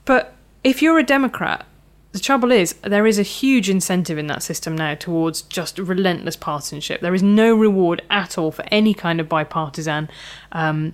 But 0.05 0.33
if 0.63 0.81
you're 0.81 0.99
a 0.99 1.03
Democrat, 1.03 1.65
the 2.13 2.19
trouble 2.19 2.51
is 2.51 2.73
there 2.81 3.05
is 3.05 3.19
a 3.19 3.23
huge 3.23 3.69
incentive 3.69 4.17
in 4.17 4.27
that 4.27 4.41
system 4.41 4.75
now 4.75 4.95
towards 4.95 5.43
just 5.43 5.77
relentless 5.77 6.35
partisanship. 6.35 7.01
There 7.01 7.13
is 7.13 7.21
no 7.21 7.55
reward 7.55 8.01
at 8.09 8.37
all 8.37 8.51
for 8.51 8.65
any 8.71 8.93
kind 8.93 9.19
of 9.19 9.29
bipartisan 9.29 10.09
um, 10.51 10.93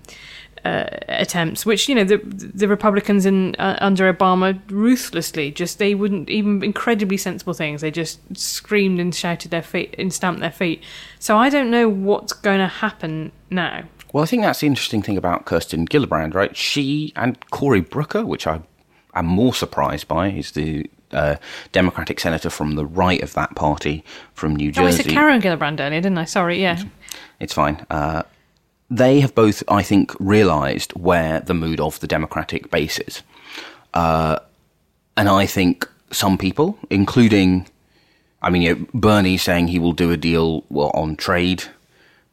uh, 0.66 0.86
attempts, 1.10 1.66
which 1.66 1.90
you 1.90 1.96
know 1.96 2.04
the 2.04 2.18
the 2.18 2.68
Republicans 2.68 3.26
in 3.26 3.56
uh, 3.56 3.78
under 3.82 4.12
Obama 4.12 4.60
ruthlessly 4.70 5.52
just 5.52 5.80
they 5.80 5.94
wouldn't 5.94 6.30
even 6.30 6.64
incredibly 6.64 7.18
sensible 7.18 7.54
things. 7.54 7.82
They 7.82 7.92
just 7.92 8.20
screamed 8.38 9.00
and 9.00 9.14
shouted 9.14 9.52
their 9.52 9.62
feet 9.62 9.96
and 9.98 10.14
stamped 10.14 10.40
their 10.40 10.52
feet. 10.52 10.84
So 11.20 11.38
I 11.38 11.50
don't 11.50 11.70
know 11.70 11.90
what's 11.90 12.34
going 12.34 12.60
to 12.60 12.68
happen 12.68 13.32
now. 13.50 13.84
Well, 14.14 14.24
I 14.24 14.28
think 14.28 14.44
that's 14.44 14.60
the 14.60 14.68
interesting 14.68 15.02
thing 15.02 15.18
about 15.18 15.46
Kirsten 15.46 15.88
Gillibrand, 15.88 16.36
right? 16.36 16.56
She 16.56 17.14
and 17.16 17.38
Cory 17.50 17.82
Booker, 17.82 18.26
which 18.26 18.46
I 18.46 18.62
am 19.16 19.26
more 19.26 19.54
surprised 19.54 20.08
by, 20.08 20.30
is 20.30 20.52
the 20.52 20.90
uh, 21.12 21.36
Democratic 21.72 22.20
senator 22.20 22.50
from 22.50 22.76
the 22.76 22.86
right 22.86 23.22
of 23.22 23.34
that 23.34 23.56
party 23.56 24.04
from 24.34 24.56
New 24.56 24.72
Jersey. 24.72 24.86
Oh, 24.86 24.88
I 24.88 24.92
said 24.92 25.08
Karen 25.08 25.42
Gillibrand 25.42 25.80
earlier, 25.80 26.02
didn't 26.02 26.18
I? 26.18 26.26
Sorry, 26.26 26.62
yeah. 26.62 26.82
It's 27.40 27.54
fine. 27.54 27.86
Uh, 27.90 28.24
they 28.90 29.20
have 29.22 29.34
both, 29.34 29.64
I 29.68 29.84
think, 29.84 30.12
realised 30.20 30.92
where 30.94 31.40
the 31.40 31.54
mood 31.54 31.80
of 31.80 32.00
the 32.00 32.08
Democratic 32.08 32.70
base 32.70 33.00
is. 33.00 33.24
Uh, 33.94 34.40
and 35.18 35.30
I 35.30 35.46
think 35.46 35.88
some 36.12 36.38
people, 36.38 36.78
including, 36.90 37.68
I 38.42 38.50
mean, 38.50 38.62
you 38.62 38.76
know, 38.76 38.88
Bernie 38.94 39.38
saying 39.38 39.68
he 39.68 39.80
will 39.80 39.94
do 39.94 40.12
a 40.12 40.18
deal 40.18 40.64
well, 40.70 40.92
on 40.94 41.16
trade 41.16 41.64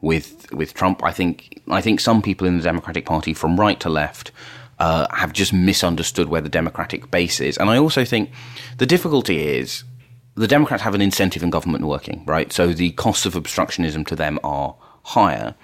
with 0.00 0.50
with 0.52 0.75
Trump. 0.75 1.02
I 1.04 1.12
think 1.12 1.62
I 1.69 1.80
think 1.80 2.00
some 2.00 2.23
people 2.23 2.47
in 2.47 2.57
the 2.57 2.62
Democratic 2.62 3.07
Party, 3.07 3.35
from 3.35 3.61
right 3.61 3.78
to 3.80 3.88
left, 3.88 4.33
uh, 4.78 5.07
have 5.14 5.33
just 5.33 5.52
misunderstood 5.52 6.28
where 6.28 6.40
the 6.40 6.49
Democratic 6.49 7.11
base 7.11 7.40
is. 7.40 7.59
And 7.59 7.71
I 7.71 7.76
also 7.76 8.04
think 8.04 8.30
the 8.78 8.87
difficulty 8.87 9.38
is 9.40 9.85
the 10.37 10.49
Democrats 10.49 10.83
have 10.83 10.95
an 10.95 11.02
incentive 11.02 11.42
in 11.42 11.50
government 11.50 11.85
working, 11.85 12.25
right? 12.25 12.52
So 12.52 12.73
the 12.73 12.92
costs 12.92 13.26
of 13.26 13.35
obstructionism 13.35 14.07
to 14.07 14.16
them 14.16 14.38
are 14.42 14.75
higher. 15.02 15.54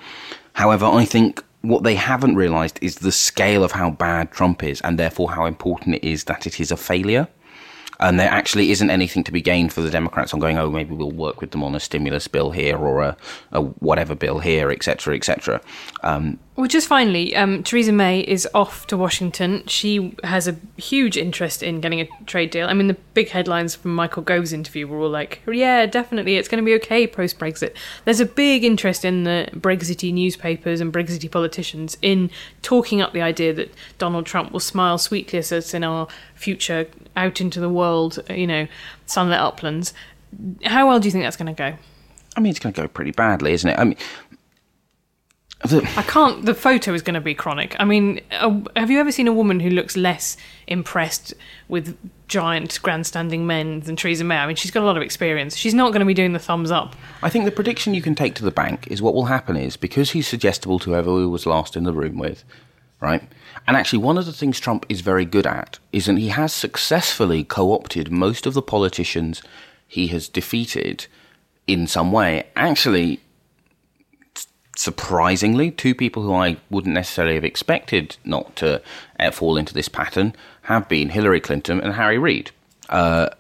However, 0.57 0.87
I 0.87 1.05
think 1.05 1.45
what 1.61 1.83
they 1.83 1.97
haven't 1.97 2.35
realised 2.35 2.79
is 2.81 2.97
the 2.97 3.13
scale 3.13 3.63
of 3.63 3.73
how 3.73 3.91
bad 3.91 4.33
Trump 4.33 4.63
is, 4.63 4.81
and 4.81 4.99
therefore 4.99 5.33
how 5.33 5.45
important 5.45 5.97
it 5.97 6.03
is 6.03 6.25
that 6.25 6.47
it 6.47 6.59
is 6.59 6.71
a 6.71 6.79
failure. 6.79 7.29
And 8.01 8.19
there 8.19 8.31
actually 8.31 8.71
isn't 8.71 8.89
anything 8.89 9.23
to 9.25 9.33
be 9.33 9.43
gained 9.43 9.75
for 9.75 9.83
the 9.83 9.91
Democrats 9.91 10.33
on 10.33 10.41
going, 10.41 10.57
oh, 10.57 10.71
maybe 10.71 10.95
we'll 10.95 11.11
work 11.11 11.43
with 11.43 11.51
them 11.51 11.63
on 11.63 11.75
a 11.75 11.81
stimulus 11.81 12.27
bill 12.27 12.53
here 12.53 12.79
or 12.79 13.03
a, 13.03 13.17
a 13.53 13.61
whatever 13.61 14.15
bill 14.15 14.39
here, 14.39 14.71
etc., 14.71 15.15
etc. 15.15 15.61
Um, 16.03 16.39
Well, 16.57 16.69
just 16.69 16.89
finally, 16.89 17.37
um, 17.37 17.63
Theresa 17.63 17.93
May 17.93 18.21
is 18.21 18.49
off 18.55 18.87
to 18.87 18.97
Washington. 18.97 19.63
She 19.67 20.17
has 20.25 20.49
a 20.49 20.57
huge 20.79 21.19
interest 21.19 21.63
in 21.63 21.83
getting 21.83 22.01
a 22.01 22.09
trade 22.25 22.51
deal. 22.51 22.67
I 22.67 22.73
mean, 22.73 22.87
the 22.87 22.97
big 23.13 23.29
headlines 23.29 23.75
from 23.75 23.95
Michael 23.95 24.23
Gove's 24.23 24.55
interview 24.55 24.87
were 24.87 24.99
all 24.99 25.11
like, 25.11 25.43
yeah, 25.47 25.85
definitely, 25.85 26.37
it's 26.37 26.49
going 26.49 26.63
to 26.63 26.65
be 26.65 26.75
okay 26.77 27.07
post 27.07 27.39
Brexit. 27.39 27.77
There's 28.07 28.21
a 28.21 28.25
big 28.25 28.65
interest 28.65 29.05
in 29.05 29.25
the 29.25 29.51
Brexity 29.53 30.13
newspapers 30.13 30.81
and 30.81 30.91
Brexity 30.91 31.29
politicians 31.29 31.99
in 32.01 32.31
talking 32.63 33.03
up 33.03 33.13
the 33.13 33.21
idea 33.21 33.53
that 33.53 33.75
Donald 33.99 34.25
Trump 34.25 34.51
will 34.51 34.61
smile 34.61 34.97
sweetly 34.97 35.39
at 35.39 35.53
us 35.53 35.75
in 35.75 35.85
our 35.85 36.09
future 36.35 36.87
out 37.17 37.39
into 37.39 37.61
the 37.61 37.69
world, 37.69 38.19
you 38.31 38.47
know, 38.47 38.67
sunlit 39.05 39.41
uplands. 39.41 39.93
How 40.65 40.89
well 40.89 41.01
do 41.01 41.07
you 41.07 41.13
think 41.13 41.25
that's 41.25 41.37
going 41.37 41.55
to 41.55 41.59
go? 41.73 41.77
I 42.37 42.41
mean, 42.41 42.51
it's 42.51 42.59
going 42.59 42.75
to 42.75 42.81
go 42.83 42.89
pretty 42.89 43.13
badly, 43.13 43.53
isn't 43.53 43.69
it? 43.69 43.79
I 43.79 43.85
mean, 43.85 43.97
I 45.65 46.03
can't. 46.03 46.45
The 46.45 46.55
photo 46.55 46.93
is 46.93 47.03
going 47.03 47.15
to 47.15 47.21
be 47.21 47.35
chronic. 47.35 47.77
I 47.79 47.85
mean, 47.85 48.21
uh, 48.31 48.61
have 48.77 48.91
you 48.91 49.01
ever 49.01 49.11
seen 49.11 49.27
a 49.27 49.33
woman 49.33 49.61
who 49.61 49.71
looks 49.71 49.97
less 49.97 50.37
impressed 50.67 51.33
with 51.69 51.97
giant 52.29 52.79
grandstanding 52.83 53.47
men 53.47 53.81
than 53.81 53.97
Theresa 53.97 54.25
May? 54.25 54.37
I 54.37 54.47
mean, 54.47 54.57
she's 54.57 54.71
got 54.71 54.83
a 54.83 54.87
lot 54.87 54.97
of 54.97 55.03
experience. 55.03 55.57
She's 55.57 55.75
not 55.75 55.93
going 55.93 56.01
to 56.01 56.07
be 56.07 56.15
doing 56.15 56.35
the 56.35 56.39
thumbs 56.39 56.71
up. 56.71 56.95
I 57.23 57.31
think 57.31 57.47
the 57.47 57.51
prediction 57.51 57.95
you 57.95 58.03
can 58.03 58.15
take 58.15 58.35
to 58.37 58.45
the 58.45 58.51
bank 58.51 58.87
is 58.89 59.01
what 59.01 59.15
will 59.15 59.25
happen 59.25 59.57
is 59.57 59.77
because 59.77 60.11
he's 60.11 60.29
suggestible 60.29 60.79
to 60.81 60.91
whoever 60.91 61.19
he 61.19 61.27
was 61.27 61.47
last 61.47 61.75
in 61.75 61.85
the 61.85 61.93
room 61.93 62.19
with, 62.19 62.45
right? 63.01 63.23
And 63.67 63.77
actually, 63.77 64.01
one 64.01 64.19
of 64.19 64.27
the 64.27 64.33
things 64.33 64.61
Trump 64.61 64.85
is 64.89 65.01
very 65.01 65.25
good 65.25 65.47
at 65.47 65.79
is 65.91 66.07
that 66.07 66.19
he 66.19 66.29
has 66.29 66.53
successfully 66.53 67.45
co 67.45 67.73
opted 67.73 68.13
most 68.13 68.47
of 68.47 68.55
the 68.55 68.63
politicians 68.63 69.43
he 69.89 70.09
has 70.09 70.29
defeated 70.29 71.07
in 71.67 71.87
some 71.87 72.13
way. 72.13 72.47
Actually, 72.55 73.21
surprisingly, 74.79 75.71
two 75.71 75.95
people 75.95 76.23
who 76.23 76.33
I 76.33 76.57
wouldn't 76.71 76.95
necessarily 76.95 77.35
have 77.35 77.45
expected 77.45 78.17
not 78.25 78.55
to 78.57 78.81
uh, 79.19 79.31
fall 79.31 79.57
into 79.57 79.75
this 79.75 79.89
pattern 79.89 80.35
have 80.63 80.89
been 80.89 81.09
Hillary 81.11 81.41
Clinton 81.41 81.81
and 81.81 81.95
Harry 81.95 82.19
Reid. 82.19 82.51
Uh, 82.89 83.31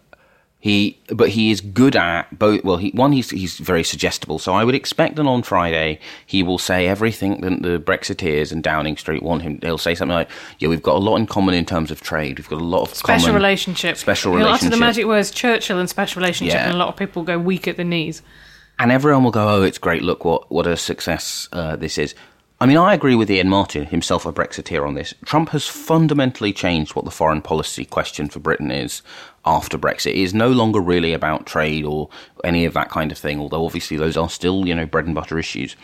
he, 0.59 0.99
but 1.11 1.29
he 1.29 1.53
is 1.53 1.61
good 1.61 1.95
at 1.95 2.37
both. 2.37 2.65
Well, 2.65 2.79
he 2.79 2.91
one 2.91 3.13
he's 3.13 3.31
he's 3.31 3.59
very 3.59 3.85
suggestible. 3.85 4.41
So 4.41 4.53
I 4.53 4.65
would 4.65 4.75
expect 4.75 5.15
that 5.15 5.27
on 5.27 5.45
Friday 5.45 6.01
he 6.27 6.43
will 6.43 6.59
say 6.59 6.89
everything 6.89 7.41
that 7.43 7.63
the 7.63 7.79
Brexiteers 7.79 8.51
and 8.51 8.65
Downing 8.65 8.97
Street 8.97 9.23
want 9.23 9.43
him. 9.43 9.61
He'll 9.63 9.79
say 9.79 9.95
something 9.95 10.15
like, 10.15 10.29
"Yeah, 10.59 10.69
we've 10.69 10.83
got 10.83 10.97
a 10.97 10.99
lot 10.99 11.17
in 11.17 11.27
common 11.27 11.55
in 11.55 11.67
terms 11.67 11.93
of 11.93 12.01
trade. 12.01 12.39
We've 12.41 12.49
got 12.49 12.61
a 12.61 12.65
lot 12.65 12.83
of 12.83 12.95
Special 12.97 13.27
common 13.27 13.37
relationship. 13.37 13.97
special 13.97 14.37
He'll 14.37 14.49
utter 14.49 14.69
the 14.69 14.77
magic 14.77 15.07
words 15.07 15.31
Churchill 15.31 15.79
and 15.79 15.89
special 15.89 16.21
relationship, 16.21 16.55
Yeah. 16.55 16.65
and 16.67 16.75
a 16.75 16.79
lot 16.79 16.89
of 16.89 16.97
people 16.97 17.23
go 17.23 17.39
weak 17.39 17.69
at 17.69 17.77
the 17.77 17.85
knees. 17.85 18.23
And 18.79 18.93
everyone 18.93 19.25
will 19.25 19.31
go, 19.31 19.49
"Oh, 19.49 19.63
it's 19.63 19.79
great! 19.79 20.03
Look 20.03 20.25
what 20.25 20.51
what 20.51 20.67
a 20.67 20.77
success 20.77 21.49
uh, 21.53 21.77
this 21.77 21.99
is." 21.99 22.15
I 22.59 22.65
mean, 22.65 22.79
I 22.79 22.95
agree 22.95 23.15
with 23.15 23.31
Iain 23.31 23.51
Martin, 23.51 23.85
himself 23.85 24.25
a 24.25 24.33
Brexiteer, 24.33 24.87
on 24.87 24.95
this. 24.95 25.13
Trump 25.27 25.51
has 25.51 25.67
fundamentally 25.67 26.55
changed 26.55 26.97
what 26.97 27.05
the 27.05 27.11
foreign 27.11 27.43
policy 27.43 27.85
question 27.85 28.31
for 28.31 28.39
Britain 28.39 28.71
is 28.71 29.03
after 29.45 29.77
Brexit. 29.77 30.13
It 30.13 30.23
is 30.23 30.33
no 30.33 30.51
longer 30.51 30.81
really 30.81 31.13
about 31.13 31.45
trade 31.45 31.85
or 31.85 32.09
any 32.45 32.65
of 32.65 32.73
that 32.73 32.89
kind 32.89 33.13
of 33.13 33.19
thing, 33.19 33.41
although 33.41 33.67
obviously 33.67 33.99
those 33.99 34.17
are 34.17 34.31
still, 34.31 34.67
you 34.67 34.75
know, 34.75 34.87
bread 34.87 35.05
and 35.05 35.15
butter 35.15 35.39
issues. 35.39 35.77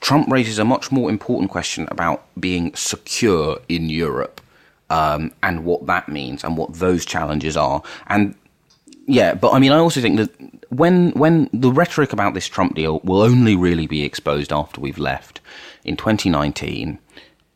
Trump 0.00 0.30
raises 0.30 0.60
a 0.60 0.64
much 0.64 0.92
more 0.92 1.10
important 1.10 1.50
question 1.50 1.88
about 1.90 2.24
being 2.38 2.72
secure 2.76 3.58
in 3.68 3.90
Europe 3.90 4.40
um, 4.90 5.32
and 5.42 5.64
what 5.64 5.86
that 5.86 6.08
means 6.08 6.44
and 6.44 6.56
what 6.56 6.74
those 6.74 7.04
challenges 7.04 7.56
are. 7.56 7.82
And 8.06 8.36
yeah, 9.06 9.34
but 9.34 9.52
I 9.52 9.58
mean, 9.58 9.72
I 9.72 9.78
also 9.78 10.00
think 10.00 10.16
that 10.18 10.30
when 10.70 11.10
when 11.12 11.50
the 11.52 11.70
rhetoric 11.70 12.12
about 12.12 12.34
this 12.34 12.46
Trump 12.48 12.74
deal 12.74 13.00
will 13.04 13.22
only 13.22 13.56
really 13.56 13.86
be 13.86 14.04
exposed 14.04 14.52
after 14.52 14.80
we've 14.80 14.98
left 14.98 15.40
in 15.84 15.96
2019, 15.96 16.98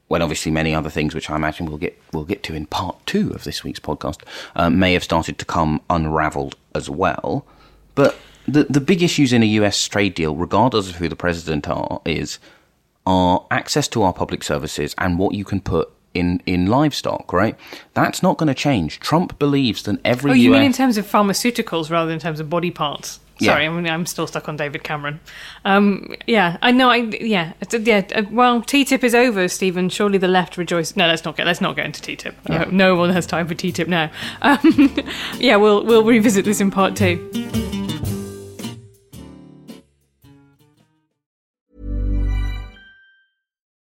when 0.09 0.23
obviously 0.23 0.53
many 0.53 0.75
other 0.75 0.91
things, 0.91 1.15
which 1.15 1.31
I 1.31 1.37
imagine 1.37 1.67
we'll 1.67 1.79
get 1.79 2.01
we'll 2.13 2.25
get 2.25 2.43
to 2.45 2.55
in 2.55 2.67
part 2.67 3.05
two 3.07 3.31
of 3.33 3.45
this 3.45 3.65
week's 3.65 3.81
podcast, 3.81 4.23
uh, 4.55 4.71
may 4.71 4.93
have 4.93 5.05
started 5.05 5.39
to 5.39 5.45
come 5.45 5.81
unravelled 5.89 6.57
as 6.75 6.91
well. 6.91 7.47
But 7.95 8.17
the 8.47 8.65
the 8.65 8.81
big 8.81 9.03
issues 9.03 9.33
in 9.33 9.43
a 9.43 9.47
U.S. 9.47 9.87
trade 9.89 10.15
deal, 10.15 10.35
regardless 10.35 10.91
of 10.91 10.97
who 10.97 11.09
the 11.09 11.17
president 11.17 11.69
are, 11.69 12.01
is 12.05 12.39
are 13.07 13.47
access 13.53 13.87
to 13.89 14.03
our 14.03 14.13
public 14.13 14.43
services 14.43 14.95
and 14.99 15.19
what 15.19 15.35
you 15.35 15.45
can 15.45 15.61
put 15.61 15.91
in, 16.19 16.43
in 16.47 16.67
livestock, 16.67 17.33
right? 17.33 17.57
That's 17.95 18.23
not 18.23 18.39
going 18.39 18.49
to 18.49 18.55
change. 18.55 19.01
Trump 19.01 19.39
believes 19.39 19.83
that 19.85 20.01
every 20.05 20.31
Oh, 20.31 20.35
you 20.35 20.53
US 20.53 20.59
mean 20.59 20.67
in 20.67 20.73
terms 20.73 20.97
of 20.97 21.07
pharmaceuticals 21.07 21.91
rather 21.91 22.07
than 22.07 22.15
in 22.15 22.21
terms 22.21 22.41
of 22.41 22.51
body 22.51 22.71
parts? 22.71 23.21
Yeah. 23.39 23.53
Sorry, 23.53 23.67
I 23.67 23.69
mean, 23.69 23.87
I'm 23.87 24.07
still 24.07 24.27
stuck 24.27 24.49
on 24.49 24.57
David 24.57 24.83
Cameron. 24.83 25.21
Um, 25.67 26.15
yeah, 26.27 26.57
I 26.63 26.71
know. 26.71 26.89
I 26.89 26.97
yeah, 27.21 27.53
yeah. 27.71 28.03
uh, 28.15 28.23
Well, 28.31 28.63
TTIP 28.63 29.05
is 29.05 29.15
over, 29.15 29.47
Stephen. 29.49 29.91
Surely 29.91 30.17
the 30.17 30.29
left 30.29 30.57
rejoice. 30.57 30.97
No, 30.97 31.07
let's 31.07 31.25
not 31.25 31.37
get. 31.37 31.47
Let's 31.47 31.61
not 31.61 31.77
get 31.77 31.85
into 31.85 32.01
TTIP. 32.01 32.35
I 32.49 32.57
hope 32.57 32.73
no 32.73 32.95
one 32.95 33.11
has 33.11 33.27
time 33.27 33.47
for 33.47 33.55
TTIP 33.55 33.89
now. 33.89 34.11
Um, 34.41 34.97
yeah, 35.39 35.57
we'll 35.57 35.85
we'll 35.85 36.05
revisit 36.05 36.47
this 36.47 36.63
in 36.63 36.71
part 36.71 36.97
two. 36.97 37.66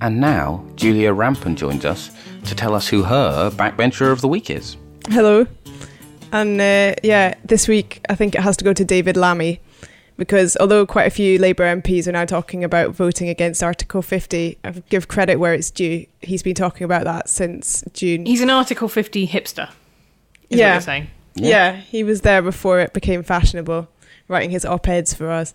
And 0.00 0.20
now 0.20 0.64
Julia 0.76 1.12
Rampen 1.12 1.56
joins 1.56 1.84
us 1.84 2.10
to 2.46 2.54
tell 2.54 2.74
us 2.74 2.88
who 2.88 3.02
her 3.02 3.50
backbencher 3.50 4.10
of 4.10 4.20
the 4.20 4.28
week 4.28 4.48
is. 4.50 4.76
Hello. 5.08 5.46
And 6.32 6.60
uh, 6.60 6.94
yeah, 7.02 7.34
this 7.44 7.68
week 7.68 8.00
I 8.08 8.14
think 8.14 8.34
it 8.34 8.40
has 8.40 8.56
to 8.58 8.64
go 8.64 8.72
to 8.72 8.84
David 8.84 9.16
Lammy 9.16 9.60
because 10.16 10.56
although 10.60 10.86
quite 10.86 11.06
a 11.06 11.10
few 11.10 11.38
Labour 11.38 11.64
MPs 11.64 12.06
are 12.06 12.12
now 12.12 12.24
talking 12.24 12.62
about 12.64 12.94
voting 12.94 13.28
against 13.28 13.62
Article 13.62 14.00
50, 14.00 14.58
I 14.64 14.70
give 14.88 15.08
credit 15.08 15.36
where 15.36 15.52
it's 15.54 15.70
due. 15.70 16.06
He's 16.20 16.42
been 16.42 16.54
talking 16.54 16.84
about 16.84 17.04
that 17.04 17.28
since 17.28 17.82
June. 17.92 18.26
He's 18.26 18.40
an 18.42 18.50
Article 18.50 18.88
50 18.88 19.26
hipster. 19.26 19.70
Is 20.48 20.58
Yeah. 20.58 20.68
what 20.68 20.72
you're 20.74 20.80
saying. 20.82 21.06
yeah. 21.34 21.76
he 21.76 22.04
was 22.04 22.20
there 22.22 22.42
before 22.42 22.80
it 22.80 22.92
became 22.92 23.22
fashionable, 23.22 23.88
writing 24.28 24.50
his 24.50 24.64
op 24.64 24.88
eds 24.88 25.12
for 25.14 25.30
us. 25.30 25.54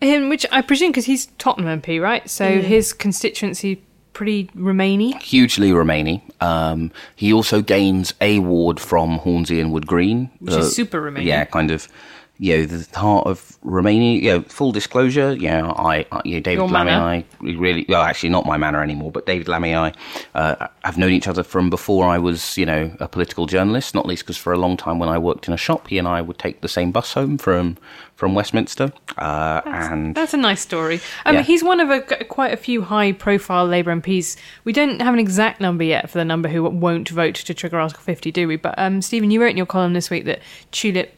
Him, 0.00 0.28
which 0.28 0.44
I 0.52 0.60
presume 0.60 0.90
because 0.90 1.06
he's 1.06 1.26
Tottenham 1.38 1.80
MP, 1.80 2.00
right? 2.00 2.28
So 2.28 2.60
his 2.60 2.92
constituency 2.92 3.82
pretty 4.14 4.46
Remainy. 4.56 5.20
Hugely 5.20 5.70
Remainy. 5.70 6.22
Um, 6.40 6.90
he 7.16 7.32
also 7.32 7.60
gains 7.60 8.14
a 8.20 8.38
ward 8.38 8.80
from 8.80 9.18
Hornsey 9.18 9.60
and 9.60 9.72
Wood 9.72 9.86
Green. 9.86 10.30
Which 10.38 10.54
is 10.54 10.74
super 10.74 11.02
Romanian. 11.02 11.24
Yeah, 11.24 11.44
kind 11.44 11.70
of. 11.70 11.88
You 12.38 12.58
know, 12.58 12.66
the 12.66 12.98
heart 12.98 13.26
of 13.26 13.58
Romania. 13.62 14.20
You 14.20 14.38
know, 14.38 14.42
full 14.48 14.72
disclosure. 14.72 15.34
Yeah, 15.34 15.70
I, 15.70 16.04
I 16.10 16.22
you 16.24 16.34
know, 16.34 16.40
David 16.40 16.62
Your 16.62 16.68
Lammy, 16.68 16.90
manor? 16.90 17.04
I 17.04 17.24
we 17.40 17.54
really, 17.54 17.86
well, 17.88 18.02
actually, 18.02 18.30
not 18.30 18.44
my 18.44 18.56
manner 18.56 18.82
anymore, 18.82 19.12
but 19.12 19.26
David 19.26 19.46
Lammy, 19.46 19.70
and 19.70 19.94
I 20.34 20.38
uh, 20.38 20.68
have 20.84 20.98
known 20.98 21.12
each 21.12 21.28
other 21.28 21.44
from 21.44 21.70
before 21.70 22.06
I 22.06 22.18
was, 22.18 22.58
you 22.58 22.66
know, 22.66 22.94
a 22.98 23.06
political 23.06 23.46
journalist. 23.46 23.94
Not 23.94 24.06
least 24.06 24.24
because 24.24 24.36
for 24.36 24.52
a 24.52 24.58
long 24.58 24.76
time 24.76 24.98
when 24.98 25.08
I 25.08 25.18
worked 25.18 25.46
in 25.46 25.54
a 25.54 25.56
shop, 25.56 25.88
he 25.88 25.98
and 25.98 26.08
I 26.08 26.22
would 26.22 26.38
take 26.38 26.60
the 26.60 26.68
same 26.68 26.90
bus 26.90 27.12
home 27.12 27.38
from 27.38 27.76
from 28.16 28.34
Westminster. 28.34 28.92
Uh, 29.18 29.60
and 29.66 30.14
That's 30.14 30.34
a 30.34 30.38
nice 30.38 30.60
story. 30.60 31.00
Um, 31.26 31.36
Yeah. 31.36 31.42
He's 31.42 31.64
one 31.64 31.80
of 31.80 31.90
a, 31.90 32.00
quite 32.24 32.52
a 32.52 32.56
few 32.56 32.82
high-profile 32.82 33.66
Labour 33.66 33.94
MPs. 33.96 34.36
We 34.64 34.72
don't 34.72 35.00
have 35.02 35.12
an 35.14 35.20
exact 35.20 35.60
number 35.60 35.84
yet 35.84 36.08
for 36.08 36.18
the 36.18 36.24
number 36.24 36.48
who 36.48 36.62
won't 36.62 37.08
vote 37.08 37.34
to 37.34 37.54
trigger 37.54 37.78
Article 37.78 38.02
50, 38.02 38.30
do 38.30 38.46
we? 38.46 38.56
But 38.56 38.74
um, 38.78 39.02
Stephen, 39.02 39.30
you 39.30 39.42
wrote 39.42 39.50
in 39.50 39.56
your 39.56 39.66
column 39.66 39.94
this 39.94 40.10
week 40.10 40.24
that 40.26 40.40
Tulip 40.70 41.12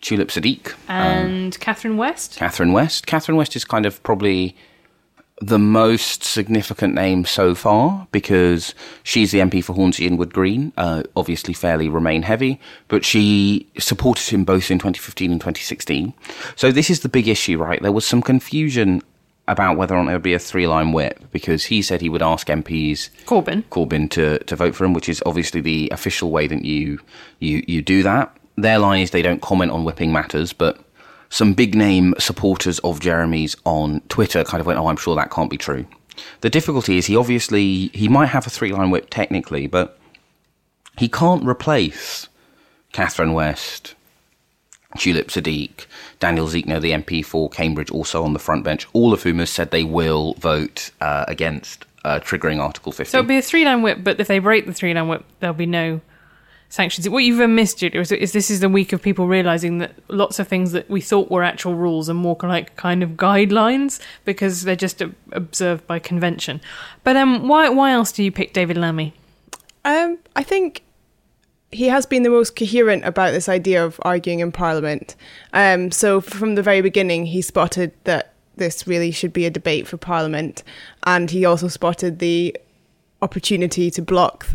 Tulip 0.00 0.28
Siddiq. 0.28 0.74
and 0.88 1.58
Catherine 1.60 1.96
West. 1.96 2.36
Catherine 2.36 2.72
West. 2.72 3.06
Catherine 3.06 3.36
West 3.36 3.56
is 3.56 3.64
kind 3.64 3.86
of 3.86 4.02
probably 4.02 4.56
the 5.42 5.58
most 5.58 6.24
significant 6.24 6.94
name 6.94 7.24
so 7.26 7.54
far 7.54 8.06
because 8.10 8.74
she's 9.02 9.32
the 9.32 9.40
MP 9.40 9.62
for 9.62 9.74
Hornsey 9.74 10.06
and 10.06 10.18
Wood 10.18 10.32
Green, 10.32 10.72
uh, 10.78 11.02
obviously 11.14 11.52
fairly 11.52 11.88
Remain 11.90 12.22
heavy, 12.22 12.58
but 12.88 13.04
she 13.04 13.66
supported 13.78 14.28
him 14.32 14.44
both 14.44 14.70
in 14.70 14.78
2015 14.78 15.32
and 15.32 15.40
2016. 15.40 16.14
So 16.56 16.72
this 16.72 16.88
is 16.88 17.00
the 17.00 17.10
big 17.10 17.28
issue, 17.28 17.58
right? 17.58 17.82
There 17.82 17.92
was 17.92 18.06
some 18.06 18.22
confusion 18.22 19.02
about 19.48 19.76
whether 19.76 19.94
or 19.94 19.98
not 19.98 20.06
there 20.06 20.14
would 20.16 20.22
be 20.22 20.32
a 20.34 20.38
three 20.38 20.66
line 20.66 20.92
whip 20.92 21.22
because 21.32 21.66
he 21.66 21.82
said 21.82 22.00
he 22.00 22.08
would 22.08 22.22
ask 22.22 22.46
MPs 22.48 23.10
Corbyn. 23.26 23.62
Corbyn 23.64 24.08
to, 24.10 24.38
to 24.38 24.56
vote 24.56 24.74
for 24.74 24.84
him, 24.84 24.94
which 24.94 25.08
is 25.08 25.22
obviously 25.26 25.60
the 25.60 25.90
official 25.92 26.30
way 26.30 26.46
that 26.46 26.64
you 26.64 26.98
you 27.40 27.62
you 27.68 27.82
do 27.82 28.02
that. 28.02 28.34
Their 28.56 28.78
line 28.78 29.02
is 29.02 29.10
they 29.10 29.22
don't 29.22 29.42
comment 29.42 29.70
on 29.72 29.84
whipping 29.84 30.12
matters, 30.12 30.52
but 30.52 30.80
some 31.28 31.52
big 31.52 31.74
name 31.74 32.14
supporters 32.18 32.78
of 32.80 33.00
Jeremy's 33.00 33.56
on 33.64 34.00
Twitter 34.08 34.44
kind 34.44 34.60
of 34.60 34.66
went, 34.66 34.78
"Oh, 34.78 34.88
I'm 34.88 34.96
sure 34.96 35.14
that 35.16 35.30
can't 35.30 35.50
be 35.50 35.58
true." 35.58 35.86
The 36.40 36.50
difficulty 36.50 36.96
is 36.96 37.06
he 37.06 37.16
obviously 37.16 37.88
he 37.88 38.08
might 38.08 38.26
have 38.26 38.46
a 38.46 38.50
three 38.50 38.72
line 38.72 38.90
whip 38.90 39.08
technically, 39.10 39.66
but 39.66 39.98
he 40.96 41.08
can't 41.08 41.46
replace 41.46 42.28
Catherine 42.92 43.34
West, 43.34 43.94
Tulip 44.96 45.28
Siddiq, 45.28 45.86
Daniel 46.18 46.48
Zeichner, 46.48 46.80
the 46.80 46.92
MP 46.92 47.22
for 47.24 47.50
Cambridge, 47.50 47.90
also 47.90 48.24
on 48.24 48.32
the 48.32 48.38
front 48.38 48.64
bench, 48.64 48.86
all 48.94 49.12
of 49.12 49.22
whom 49.22 49.38
have 49.38 49.50
said 49.50 49.70
they 49.70 49.84
will 49.84 50.34
vote 50.34 50.90
uh, 51.02 51.26
against 51.28 51.84
uh, 52.04 52.20
triggering 52.20 52.60
Article 52.60 52.92
50. 52.92 53.10
So 53.10 53.18
it'll 53.18 53.28
be 53.28 53.36
a 53.36 53.42
three-line 53.42 53.82
whip, 53.82 53.98
but 54.02 54.18
if 54.20 54.28
they 54.28 54.38
break 54.38 54.64
the 54.64 54.72
three-line 54.72 55.08
whip, 55.08 55.24
there'll 55.40 55.54
be 55.54 55.66
no 55.66 56.00
sanctions. 56.68 57.08
What 57.08 57.24
you've 57.24 57.48
missed, 57.48 57.78
Julia, 57.78 58.00
is, 58.00 58.12
is 58.12 58.32
this 58.32 58.50
is 58.50 58.60
the 58.60 58.68
week 58.68 58.92
of 58.92 59.02
people 59.02 59.26
realising 59.26 59.78
that 59.78 59.92
lots 60.08 60.38
of 60.38 60.48
things 60.48 60.72
that 60.72 60.88
we 60.90 61.00
thought 61.00 61.30
were 61.30 61.42
actual 61.42 61.74
rules 61.74 62.10
are 62.10 62.14
more 62.14 62.36
like 62.42 62.76
kind 62.76 63.02
of 63.02 63.10
guidelines 63.10 64.00
because 64.24 64.62
they're 64.62 64.76
just 64.76 65.02
observed 65.32 65.86
by 65.86 65.98
convention. 65.98 66.60
But 67.04 67.16
um, 67.16 67.48
why 67.48 67.68
why 67.68 67.92
else 67.92 68.12
do 68.12 68.22
you 68.22 68.32
pick 68.32 68.52
David 68.52 68.76
Lammy? 68.76 69.14
Um, 69.84 70.18
I 70.34 70.42
think 70.42 70.82
he 71.70 71.86
has 71.86 72.06
been 72.06 72.22
the 72.22 72.30
most 72.30 72.56
coherent 72.56 73.04
about 73.04 73.32
this 73.32 73.48
idea 73.48 73.84
of 73.84 74.00
arguing 74.02 74.40
in 74.40 74.52
Parliament. 74.52 75.14
Um, 75.52 75.90
so 75.90 76.20
from 76.20 76.54
the 76.54 76.62
very 76.62 76.80
beginning, 76.80 77.26
he 77.26 77.42
spotted 77.42 77.92
that 78.04 78.32
this 78.56 78.86
really 78.86 79.10
should 79.10 79.32
be 79.32 79.44
a 79.44 79.50
debate 79.50 79.86
for 79.86 79.96
Parliament, 79.96 80.62
and 81.04 81.30
he 81.30 81.44
also 81.44 81.68
spotted 81.68 82.18
the 82.18 82.56
opportunity 83.22 83.90
to 83.90 84.02
block 84.02 84.46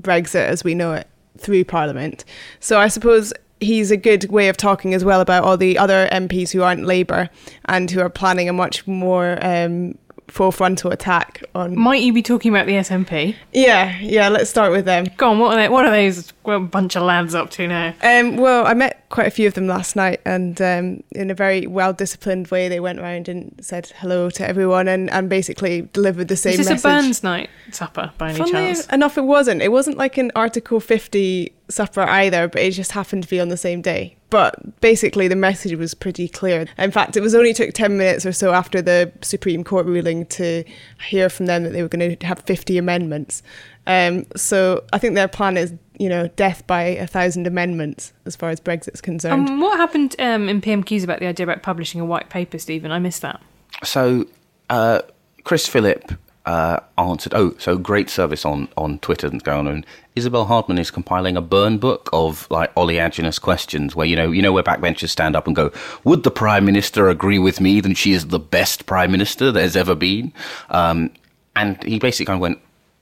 Brexit 0.00 0.46
as 0.46 0.64
we 0.64 0.74
know 0.74 0.92
it 0.92 1.08
through 1.38 1.64
Parliament. 1.64 2.24
So 2.60 2.78
I 2.78 2.88
suppose 2.88 3.32
he's 3.60 3.90
a 3.90 3.96
good 3.96 4.30
way 4.30 4.48
of 4.48 4.56
talking 4.56 4.94
as 4.94 5.04
well 5.04 5.20
about 5.20 5.44
all 5.44 5.56
the 5.56 5.78
other 5.78 6.08
MPs 6.12 6.50
who 6.52 6.62
aren't 6.62 6.84
Labour 6.84 7.28
and 7.64 7.90
who 7.90 8.00
are 8.00 8.10
planning 8.10 8.48
a 8.48 8.52
much 8.52 8.86
more 8.86 9.38
um, 9.44 9.98
full 10.28 10.52
frontal 10.52 10.92
attack 10.92 11.42
on. 11.54 11.76
Might 11.76 12.02
you 12.02 12.12
be 12.12 12.22
talking 12.22 12.52
about 12.52 12.66
the 12.66 12.74
SNP? 12.74 13.34
Yeah, 13.52 13.98
yeah. 14.00 14.28
Let's 14.28 14.50
start 14.50 14.72
with 14.72 14.84
them. 14.84 15.06
Go 15.16 15.30
on. 15.30 15.38
What 15.38 15.54
are 15.54 15.56
they? 15.56 15.68
What 15.68 15.86
are 15.86 15.90
those? 15.90 16.32
what 16.42 16.58
bunch 16.70 16.96
of 16.96 17.02
lads 17.02 17.34
up 17.34 17.50
to 17.50 17.66
now? 17.66 17.94
Um, 18.02 18.36
well, 18.36 18.66
I 18.66 18.74
met 18.74 18.97
quite 19.10 19.26
a 19.26 19.30
few 19.30 19.46
of 19.48 19.54
them 19.54 19.66
last 19.66 19.96
night, 19.96 20.20
and 20.24 20.60
um, 20.60 21.02
in 21.12 21.30
a 21.30 21.34
very 21.34 21.66
well 21.66 21.92
disciplined 21.92 22.48
way, 22.48 22.68
they 22.68 22.80
went 22.80 22.98
around 22.98 23.28
and 23.28 23.54
said 23.60 23.92
hello 23.96 24.30
to 24.30 24.46
everyone, 24.48 24.88
and, 24.88 25.10
and 25.10 25.28
basically 25.28 25.82
delivered 25.92 26.28
the 26.28 26.36
same 26.36 26.52
Is 26.52 26.58
this 26.58 26.68
message. 26.68 26.84
a 26.84 26.88
Burns 26.88 27.22
night 27.22 27.50
supper 27.70 28.12
by 28.18 28.30
any 28.30 28.38
Funnily 28.38 28.52
chance? 28.74 28.86
enough, 28.88 29.16
it 29.16 29.24
wasn't. 29.24 29.62
It 29.62 29.72
wasn't 29.72 29.96
like 29.96 30.18
an 30.18 30.30
Article 30.36 30.80
50 30.80 31.52
supper 31.68 32.02
either, 32.02 32.48
but 32.48 32.62
it 32.62 32.72
just 32.72 32.92
happened 32.92 33.22
to 33.24 33.28
be 33.28 33.40
on 33.40 33.48
the 33.48 33.56
same 33.56 33.82
day. 33.82 34.16
But 34.30 34.80
basically, 34.80 35.26
the 35.26 35.36
message 35.36 35.74
was 35.78 35.94
pretty 35.94 36.28
clear. 36.28 36.66
In 36.76 36.90
fact, 36.90 37.16
it 37.16 37.20
was 37.22 37.34
only 37.34 37.54
took 37.54 37.72
10 37.72 37.96
minutes 37.96 38.26
or 38.26 38.32
so 38.32 38.52
after 38.52 38.82
the 38.82 39.10
Supreme 39.22 39.64
Court 39.64 39.86
ruling 39.86 40.26
to 40.26 40.64
hear 41.08 41.30
from 41.30 41.46
them 41.46 41.64
that 41.64 41.70
they 41.70 41.80
were 41.82 41.88
going 41.88 42.14
to 42.16 42.26
have 42.26 42.40
50 42.40 42.76
amendments. 42.76 43.42
Um, 43.88 44.26
so 44.36 44.84
I 44.92 44.98
think 44.98 45.14
their 45.14 45.26
plan 45.26 45.56
is, 45.56 45.74
you 45.98 46.08
know, 46.08 46.28
death 46.28 46.64
by 46.66 46.82
a 46.82 47.06
thousand 47.06 47.46
amendments 47.46 48.12
as 48.26 48.36
far 48.36 48.50
as 48.50 48.60
Brexit's 48.60 49.00
concerned. 49.00 49.48
Um, 49.48 49.60
what 49.60 49.78
happened 49.78 50.14
um, 50.20 50.48
in 50.48 50.60
PMQs 50.60 51.02
about 51.02 51.20
the 51.20 51.26
idea 51.26 51.44
about 51.44 51.62
publishing 51.62 52.00
a 52.00 52.04
white 52.04 52.28
paper, 52.28 52.58
Stephen? 52.58 52.92
I 52.92 52.98
missed 52.98 53.22
that. 53.22 53.42
So, 53.82 54.26
uh, 54.68 55.00
Chris 55.42 55.66
Philp 55.66 56.12
uh, 56.44 56.80
answered. 56.98 57.32
Oh, 57.34 57.54
so 57.58 57.78
great 57.78 58.10
service 58.10 58.44
on, 58.44 58.68
on 58.76 58.98
Twitter 58.98 59.26
and 59.26 59.42
going 59.42 59.66
on. 59.66 59.84
Isabel 60.14 60.44
Hardman 60.44 60.78
is 60.78 60.90
compiling 60.90 61.36
a 61.36 61.40
burn 61.40 61.78
book 61.78 62.10
of 62.12 62.46
like 62.50 62.74
oleaginous 62.74 63.40
questions, 63.40 63.96
where 63.96 64.06
you 64.06 64.16
know 64.16 64.30
you 64.30 64.42
know 64.42 64.52
where 64.52 64.62
backbenchers 64.62 65.08
stand 65.08 65.36
up 65.36 65.46
and 65.46 65.56
go, 65.56 65.70
"Would 66.04 66.24
the 66.24 66.30
Prime 66.30 66.64
Minister 66.64 67.08
agree 67.08 67.38
with 67.38 67.60
me 67.60 67.80
that 67.80 67.96
she 67.96 68.12
is 68.12 68.28
the 68.28 68.38
best 68.38 68.86
Prime 68.86 69.10
Minister 69.12 69.52
there's 69.52 69.76
ever 69.76 69.94
been?" 69.94 70.32
Um, 70.70 71.10
and 71.54 71.82
he 71.82 71.98
basically 71.98 72.26
kind 72.26 72.36
of 72.36 72.40
went, 72.40 72.58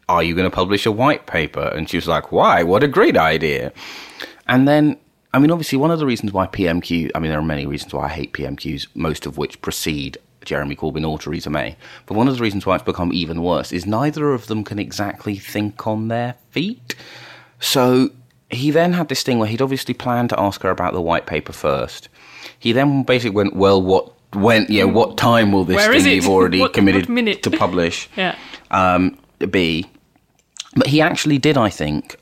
"Are 0.09 0.23
you 0.23 0.35
going 0.35 0.49
to 0.49 0.55
publish 0.55 0.87
a 0.87 0.93
white 0.93 1.27
paper?" 1.27 1.73
And 1.75 1.89
she 1.89 1.97
was 1.97 2.07
like, 2.09 2.33
"Why? 2.33 2.63
What 2.63 2.83
a 2.83 2.89
great 2.89 3.17
idea!" 3.17 3.73
And 4.47 4.67
then 4.69 4.97
I 5.35 5.39
mean, 5.39 5.51
obviously, 5.51 5.77
one 5.77 5.91
of 5.91 5.99
the 5.99 6.07
reasons 6.07 6.33
why 6.33 6.47
PMQ, 6.47 7.11
I 7.15 7.19
mean, 7.19 7.31
there 7.31 7.39
are 7.39 7.43
many 7.43 7.67
reasons 7.67 7.93
why 7.93 8.05
I 8.07 8.09
hate 8.09 8.33
PMQs, 8.33 8.87
most 8.95 9.27
of 9.27 9.37
which 9.37 9.61
precede 9.61 10.17
Jeremy 10.47 10.75
Corbyn 10.77 11.07
or 11.07 11.19
Theresa 11.19 11.51
May. 11.51 11.77
But 12.07 12.17
one 12.17 12.27
of 12.27 12.37
the 12.37 12.43
reasons 12.43 12.65
why 12.65 12.77
it's 12.77 12.85
become 12.85 13.13
even 13.13 13.43
worse 13.43 13.71
is 13.71 13.85
neither 13.85 14.33
of 14.33 14.47
them 14.47 14.65
can 14.65 14.79
exactly 14.79 15.37
think 15.37 15.87
on 15.87 16.09
their 16.09 16.37
feet. 16.53 16.95
So 17.61 18.11
he 18.49 18.71
then 18.71 18.95
had 18.95 19.09
this 19.11 19.23
thing 19.23 19.39
where 19.39 19.49
he'd 19.49 19.61
obviously 19.61 19.93
planned 19.93 20.31
to 20.31 20.41
ask 20.41 20.63
her 20.63 20.71
about 20.71 20.95
the 20.95 21.03
white 21.03 21.27
paper 21.27 21.53
first. 21.53 22.09
He 22.59 22.73
then 22.73 23.03
basically 23.03 23.35
went, 23.37 23.55
well, 23.57 23.83
what, 23.83 24.13
when, 24.33 24.65
yeah, 24.71 24.85
what 24.85 25.19
time 25.19 25.53
will 25.53 25.65
this 25.65 25.77
Where 25.77 26.01
thing 26.01 26.15
you've 26.15 26.29
already 26.29 26.61
What- 26.61 26.73
committed 26.73 27.09
what 27.11 27.43
to 27.43 27.51
publish 27.51 28.09
Yeah. 28.17 28.37
um, 28.71 29.19
be? 29.51 29.85
But 30.77 30.89
he 30.89 31.01
actually 31.01 31.39
did, 31.39 31.57
I 31.57 31.71
think, 31.71 32.17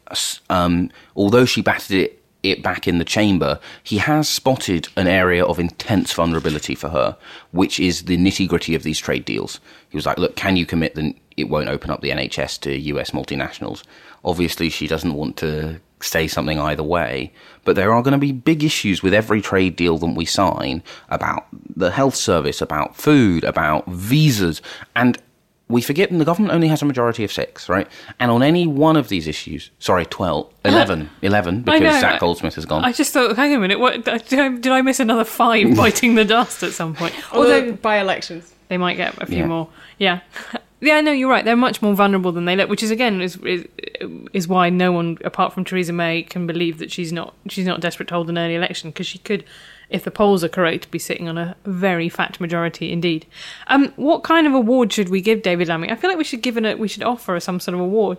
um, 0.48 0.90
although 1.16 1.44
she 1.44 1.60
batted 1.60 1.96
it, 1.96 2.24
it 2.44 2.62
back 2.62 2.86
in 2.86 2.98
the 2.98 3.04
chamber, 3.04 3.58
he 3.82 3.98
has 3.98 4.28
spotted 4.28 4.88
an 4.96 5.06
area 5.06 5.44
of 5.44 5.58
intense 5.58 6.12
vulnerability 6.12 6.74
for 6.74 6.90
her, 6.90 7.16
which 7.50 7.80
is 7.80 8.04
the 8.04 8.16
nitty 8.16 8.46
gritty 8.46 8.74
of 8.74 8.82
these 8.82 8.98
trade 8.98 9.24
deals. 9.24 9.60
He 9.88 9.96
was 9.96 10.06
like, 10.06 10.18
look, 10.18 10.36
can 10.36 10.56
you 10.56 10.66
commit 10.66 10.94
that 10.94 11.14
it 11.36 11.48
won't 11.48 11.68
open 11.68 11.90
up 11.90 12.00
the 12.00 12.10
NHS 12.10 12.60
to 12.60 12.78
US 12.78 13.10
multinationals? 13.10 13.82
Obviously, 14.24 14.68
she 14.68 14.86
doesn't 14.86 15.14
want 15.14 15.36
to 15.38 15.80
say 16.00 16.28
something 16.28 16.58
either 16.58 16.82
way, 16.82 17.32
but 17.64 17.76
there 17.76 17.92
are 17.92 18.02
going 18.02 18.12
to 18.12 18.18
be 18.18 18.32
big 18.32 18.62
issues 18.62 19.02
with 19.02 19.14
every 19.14 19.40
trade 19.40 19.74
deal 19.74 19.96
that 19.98 20.14
we 20.14 20.26
sign 20.26 20.82
about 21.08 21.46
the 21.74 21.90
health 21.90 22.14
service, 22.14 22.60
about 22.60 22.94
food, 22.94 23.42
about 23.42 23.86
visas, 23.86 24.60
and 24.94 25.18
we 25.68 25.80
forget 25.80 26.10
that 26.10 26.16
the 26.18 26.24
government 26.24 26.52
only 26.52 26.68
has 26.68 26.82
a 26.82 26.84
majority 26.84 27.24
of 27.24 27.32
six, 27.32 27.68
right? 27.68 27.88
And 28.20 28.30
on 28.30 28.42
any 28.42 28.66
one 28.66 28.96
of 28.96 29.08
these 29.08 29.26
issues, 29.26 29.70
sorry, 29.78 30.04
12, 30.06 30.52
11, 30.66 31.10
11, 31.22 31.62
because 31.62 31.80
know. 31.80 32.00
Zach 32.00 32.20
Goldsmith 32.20 32.54
has 32.56 32.66
gone. 32.66 32.84
I 32.84 32.92
just 32.92 33.12
thought, 33.12 33.34
hang 33.36 33.52
on 33.52 33.58
a 33.58 33.60
minute, 33.60 33.80
what 33.80 34.04
did 34.04 34.38
I, 34.38 34.48
did 34.48 34.68
I 34.68 34.82
miss 34.82 35.00
another 35.00 35.24
five 35.24 35.74
biting 35.76 36.16
the 36.16 36.24
dust 36.24 36.62
at 36.62 36.72
some 36.72 36.94
point? 36.94 37.14
Although 37.32 37.54
Although 37.54 37.72
by 37.72 37.98
elections. 37.98 38.52
they 38.68 38.76
might 38.76 38.96
get 38.96 39.20
a 39.22 39.26
few 39.26 39.38
Yeah. 39.38 39.46
more. 39.46 39.68
Yeah, 39.98 40.20
yeah. 40.80 41.00
No, 41.00 41.12
you're 41.12 41.30
right. 41.30 41.44
They're 41.44 41.56
much 41.56 41.80
more 41.80 41.94
vulnerable 41.94 42.32
than 42.32 42.44
they 42.44 42.56
look, 42.56 42.68
which 42.68 42.82
is 42.82 42.90
again 42.90 43.20
is, 43.22 43.36
is 43.38 43.66
is 44.34 44.46
why 44.48 44.68
no 44.70 44.92
one 44.92 45.16
apart 45.24 45.52
from 45.54 45.64
Theresa 45.64 45.92
May 45.92 46.22
can 46.24 46.46
believe 46.46 46.78
that 46.78 46.90
she's 46.92 47.12
not 47.12 47.32
she's 47.48 47.64
not 47.66 47.80
desperate 47.80 48.08
to 48.08 48.14
hold 48.14 48.28
an 48.28 48.36
early 48.36 48.54
election 48.54 48.90
because 48.90 49.06
she 49.06 49.18
could. 49.18 49.44
If 49.90 50.04
the 50.04 50.10
polls 50.10 50.42
are 50.42 50.48
correct, 50.48 50.90
be 50.90 50.98
sitting 50.98 51.28
on 51.28 51.38
a 51.38 51.56
very 51.64 52.08
fat 52.08 52.40
majority 52.40 52.92
indeed. 52.92 53.26
Um, 53.66 53.92
what 53.96 54.24
kind 54.24 54.46
of 54.46 54.54
award 54.54 54.92
should 54.92 55.08
we 55.08 55.20
give 55.20 55.42
David 55.42 55.68
Lammy? 55.68 55.90
I 55.90 55.96
feel 55.96 56.10
like 56.10 56.18
we 56.18 56.24
should 56.24 56.42
give 56.42 56.56
it. 56.56 56.78
We 56.78 56.88
should 56.88 57.02
offer 57.02 57.38
some 57.40 57.60
sort 57.60 57.74
of 57.74 57.80
award. 57.80 58.18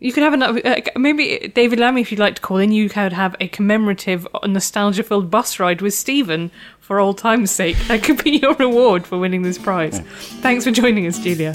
You 0.00 0.12
could 0.12 0.22
have 0.22 0.34
another, 0.34 0.60
uh, 0.66 0.80
maybe 0.96 1.50
David 1.54 1.78
Lammy, 1.78 2.02
if 2.02 2.10
you'd 2.10 2.20
like 2.20 2.34
to 2.34 2.42
call 2.42 2.58
in, 2.58 2.72
you 2.72 2.88
could 2.88 3.12
have 3.12 3.36
a 3.40 3.48
commemorative, 3.48 4.26
nostalgia-filled 4.44 5.30
bus 5.30 5.58
ride 5.58 5.80
with 5.80 5.94
Stephen 5.94 6.50
for 6.78 7.00
old 7.00 7.16
time's 7.16 7.50
sake. 7.50 7.78
That 7.88 8.02
could 8.02 8.22
be 8.22 8.30
your 8.42 8.54
reward 8.54 9.06
for 9.06 9.18
winning 9.18 9.42
this 9.42 9.56
prize. 9.56 10.00
Thanks 10.40 10.64
for 10.64 10.70
joining 10.70 11.06
us, 11.06 11.18
Julia. 11.18 11.54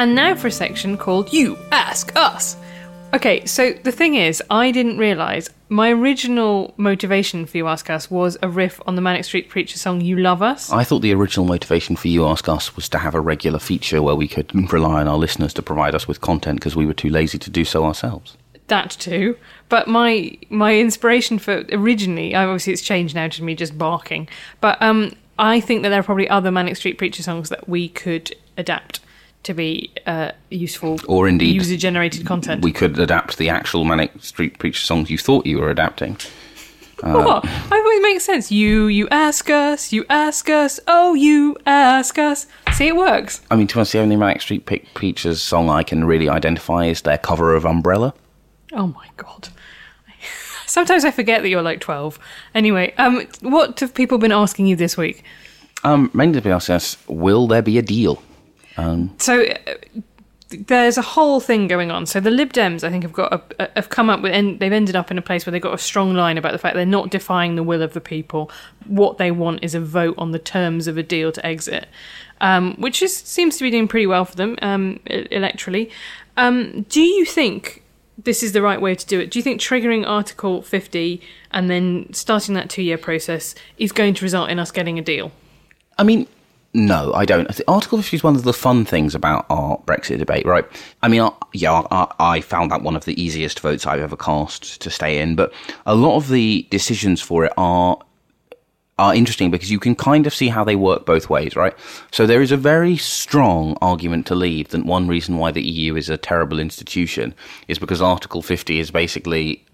And 0.00 0.14
now 0.14 0.34
for 0.34 0.46
a 0.46 0.50
section 0.50 0.96
called 0.96 1.30
You 1.30 1.58
Ask 1.72 2.16
Us. 2.16 2.56
Okay, 3.12 3.44
so 3.44 3.74
the 3.74 3.92
thing 3.92 4.14
is, 4.14 4.42
I 4.48 4.70
didn't 4.70 4.96
realise 4.96 5.50
my 5.68 5.90
original 5.90 6.72
motivation 6.78 7.44
for 7.44 7.58
You 7.58 7.68
Ask 7.68 7.90
Us 7.90 8.10
was 8.10 8.38
a 8.42 8.48
riff 8.48 8.80
on 8.86 8.94
the 8.94 9.02
Manic 9.02 9.26
Street 9.26 9.50
Preacher 9.50 9.76
song 9.76 10.00
You 10.00 10.16
Love 10.16 10.40
Us. 10.40 10.72
I 10.72 10.84
thought 10.84 11.00
the 11.00 11.12
original 11.12 11.44
motivation 11.44 11.96
for 11.96 12.08
You 12.08 12.24
Ask 12.24 12.48
Us 12.48 12.76
was 12.76 12.88
to 12.88 12.96
have 12.96 13.14
a 13.14 13.20
regular 13.20 13.58
feature 13.58 14.00
where 14.00 14.14
we 14.14 14.26
could 14.26 14.50
rely 14.72 15.02
on 15.02 15.06
our 15.06 15.18
listeners 15.18 15.52
to 15.52 15.60
provide 15.60 15.94
us 15.94 16.08
with 16.08 16.22
content 16.22 16.60
because 16.60 16.74
we 16.74 16.86
were 16.86 16.94
too 16.94 17.10
lazy 17.10 17.36
to 17.36 17.50
do 17.50 17.66
so 17.66 17.84
ourselves. 17.84 18.38
that 18.68 18.92
too. 18.92 19.36
But 19.68 19.86
my 19.86 20.38
my 20.48 20.78
inspiration 20.78 21.38
for 21.38 21.66
originally, 21.72 22.34
obviously 22.34 22.72
it's 22.72 22.80
changed 22.80 23.14
now 23.14 23.28
to 23.28 23.42
me 23.42 23.54
just 23.54 23.76
barking. 23.76 24.30
But 24.62 24.80
um, 24.80 25.12
I 25.38 25.60
think 25.60 25.82
that 25.82 25.90
there 25.90 26.00
are 26.00 26.04
probably 26.04 26.30
other 26.30 26.50
Manic 26.50 26.78
Street 26.78 26.96
Preacher 26.96 27.22
songs 27.22 27.50
that 27.50 27.68
we 27.68 27.90
could 27.90 28.34
adapt 28.56 29.00
to 29.42 29.54
be 29.54 29.90
uh, 30.06 30.32
useful 30.50 30.98
Or 31.08 31.26
indeed, 31.28 31.54
user 31.54 31.76
generated 31.76 32.26
content. 32.26 32.62
We 32.62 32.72
could 32.72 32.98
adapt 32.98 33.38
the 33.38 33.48
actual 33.48 33.84
Manic 33.84 34.12
Street 34.22 34.58
Preacher 34.58 34.84
songs 34.84 35.10
you 35.10 35.18
thought 35.18 35.46
you 35.46 35.58
were 35.58 35.70
adapting. 35.70 36.16
What? 37.02 37.46
I 37.46 37.48
thought 37.48 37.96
it 37.96 38.02
makes 38.02 38.24
sense. 38.24 38.52
You 38.52 38.88
you 38.88 39.08
ask 39.08 39.48
us, 39.48 39.90
you 39.90 40.04
ask 40.10 40.50
us, 40.50 40.78
oh 40.86 41.14
you 41.14 41.56
ask 41.64 42.18
us. 42.18 42.46
See, 42.74 42.88
it 42.88 42.94
works. 42.96 43.40
I 43.50 43.56
mean, 43.56 43.66
to 43.68 43.74
be 43.74 43.78
honest, 43.78 43.92
the 43.92 44.00
only 44.00 44.16
Manic 44.16 44.42
Street 44.42 44.66
Pre- 44.66 44.84
Preachers 44.92 45.40
song 45.40 45.70
I 45.70 45.82
can 45.82 46.04
really 46.04 46.28
identify 46.28 46.84
is 46.84 47.00
their 47.00 47.16
cover 47.16 47.54
of 47.54 47.64
Umbrella. 47.64 48.12
Oh 48.74 48.88
my 48.88 49.06
god. 49.16 49.48
Sometimes 50.66 51.06
I 51.06 51.10
forget 51.10 51.40
that 51.40 51.48
you're 51.48 51.62
like 51.62 51.80
12. 51.80 52.18
Anyway, 52.54 52.92
um, 52.98 53.26
what 53.40 53.80
have 53.80 53.94
people 53.94 54.18
been 54.18 54.30
asking 54.32 54.66
you 54.66 54.76
this 54.76 54.98
week? 54.98 55.24
Um, 55.84 56.10
mainly 56.12 56.40
to 56.40 56.44
be 56.44 56.50
asking 56.50 56.74
us, 56.74 56.98
will 57.08 57.46
there 57.46 57.62
be 57.62 57.78
a 57.78 57.82
deal? 57.82 58.22
So 59.18 59.44
uh, 59.44 59.74
there's 60.50 60.98
a 60.98 61.02
whole 61.02 61.40
thing 61.40 61.68
going 61.68 61.90
on. 61.90 62.06
So 62.06 62.18
the 62.18 62.30
Lib 62.30 62.52
Dems, 62.52 62.82
I 62.82 62.90
think, 62.90 63.04
have 63.04 63.12
got 63.12 63.52
a, 63.58 63.70
have 63.76 63.88
come 63.88 64.10
up 64.10 64.20
with, 64.20 64.32
and 64.32 64.58
they've 64.58 64.72
ended 64.72 64.96
up 64.96 65.10
in 65.10 65.18
a 65.18 65.22
place 65.22 65.46
where 65.46 65.52
they've 65.52 65.62
got 65.62 65.74
a 65.74 65.78
strong 65.78 66.14
line 66.14 66.36
about 66.38 66.52
the 66.52 66.58
fact 66.58 66.74
they're 66.74 66.84
not 66.84 67.10
defying 67.10 67.54
the 67.54 67.62
will 67.62 67.82
of 67.82 67.92
the 67.92 68.00
people. 68.00 68.50
What 68.86 69.18
they 69.18 69.30
want 69.30 69.62
is 69.62 69.74
a 69.74 69.80
vote 69.80 70.16
on 70.18 70.32
the 70.32 70.38
terms 70.38 70.86
of 70.86 70.98
a 70.98 71.02
deal 71.02 71.30
to 71.32 71.46
exit, 71.46 71.86
um, 72.40 72.74
which 72.76 73.00
is 73.00 73.16
seems 73.16 73.56
to 73.58 73.64
be 73.64 73.70
doing 73.70 73.86
pretty 73.86 74.06
well 74.06 74.24
for 74.24 74.36
them 74.36 74.56
um, 74.60 75.00
electorally. 75.06 75.90
Um, 76.36 76.82
do 76.88 77.00
you 77.00 77.24
think? 77.24 77.84
This 78.22 78.42
is 78.42 78.52
the 78.52 78.60
right 78.60 78.78
way 78.78 78.94
to 78.94 79.06
do 79.06 79.18
it. 79.18 79.30
Do 79.30 79.38
you 79.38 79.42
think 79.42 79.62
triggering 79.62 80.06
Article 80.06 80.60
50 80.60 81.22
and 81.52 81.70
then 81.70 82.12
starting 82.12 82.54
that 82.54 82.68
two 82.68 82.82
year 82.82 82.98
process 82.98 83.54
is 83.78 83.92
going 83.92 84.12
to 84.12 84.22
result 84.22 84.50
in 84.50 84.58
us 84.58 84.70
getting 84.70 84.98
a 84.98 85.02
deal? 85.02 85.32
I 85.98 86.02
mean, 86.02 86.26
no, 86.72 87.12
I 87.12 87.24
don't. 87.24 87.60
Article 87.66 87.98
50 87.98 88.16
is 88.16 88.22
one 88.22 88.36
of 88.36 88.44
the 88.44 88.52
fun 88.52 88.84
things 88.84 89.14
about 89.14 89.44
our 89.50 89.78
Brexit 89.86 90.18
debate, 90.18 90.46
right? 90.46 90.64
I 91.02 91.08
mean, 91.08 91.22
I, 91.22 91.32
yeah, 91.52 91.82
I, 91.90 92.12
I 92.20 92.40
found 92.40 92.70
that 92.70 92.82
one 92.82 92.94
of 92.94 93.04
the 93.04 93.20
easiest 93.20 93.58
votes 93.58 93.86
I've 93.86 94.00
ever 94.00 94.16
cast 94.16 94.80
to 94.82 94.90
stay 94.90 95.20
in, 95.20 95.34
but 95.34 95.52
a 95.84 95.96
lot 95.96 96.16
of 96.16 96.28
the 96.28 96.66
decisions 96.70 97.20
for 97.20 97.44
it 97.44 97.52
are 97.56 97.98
are 99.00 99.14
interesting 99.14 99.50
because 99.50 99.70
you 99.70 99.80
can 99.80 99.94
kind 99.94 100.26
of 100.26 100.34
see 100.34 100.48
how 100.48 100.62
they 100.62 100.76
work 100.76 101.06
both 101.06 101.30
ways, 101.30 101.56
right? 101.56 101.74
So 102.12 102.26
there 102.26 102.42
is 102.42 102.52
a 102.52 102.56
very 102.56 102.98
strong 102.98 103.76
argument 103.80 104.26
to 104.26 104.34
leave 104.34 104.68
that 104.68 104.84
one 104.84 105.08
reason 105.08 105.38
why 105.38 105.50
the 105.50 105.62
EU 105.62 105.96
is 105.96 106.10
a 106.10 106.18
terrible 106.18 106.60
institution 106.60 107.34
is 107.66 107.78
because 107.78 108.02
Article 108.02 108.42
50 108.42 108.78
is 108.78 108.90
basically 108.90 109.64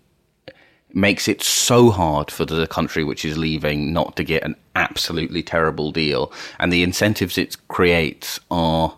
makes 0.96 1.28
it 1.28 1.42
so 1.42 1.90
hard 1.90 2.30
for 2.30 2.44
the 2.44 2.66
country 2.66 3.04
which 3.04 3.24
is 3.24 3.36
leaving 3.36 3.92
not 3.92 4.16
to 4.16 4.24
get 4.24 4.42
an 4.42 4.56
absolutely 4.74 5.42
terrible 5.42 5.92
deal. 5.92 6.32
And 6.58 6.72
the 6.72 6.82
incentives 6.82 7.36
it 7.36 7.56
creates 7.68 8.40
are 8.50 8.96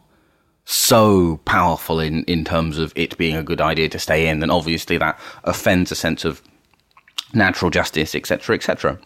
so 0.65 1.39
powerful 1.45 1.99
in, 1.99 2.25
in 2.25 2.45
terms 2.45 2.79
of 2.79 2.93
it 2.95 3.19
being 3.19 3.35
a 3.35 3.43
good 3.43 3.61
idea 3.61 3.89
to 3.89 3.99
stay 3.99 4.29
in. 4.29 4.43
And 4.43 4.53
obviously 4.53 4.97
that 4.99 5.19
offends 5.45 5.91
a 5.91 5.97
sense 5.97 6.25
of 6.25 6.41
natural 7.35 7.71
justice, 7.71 8.15
etc., 8.15 8.55
etc. 8.55 8.99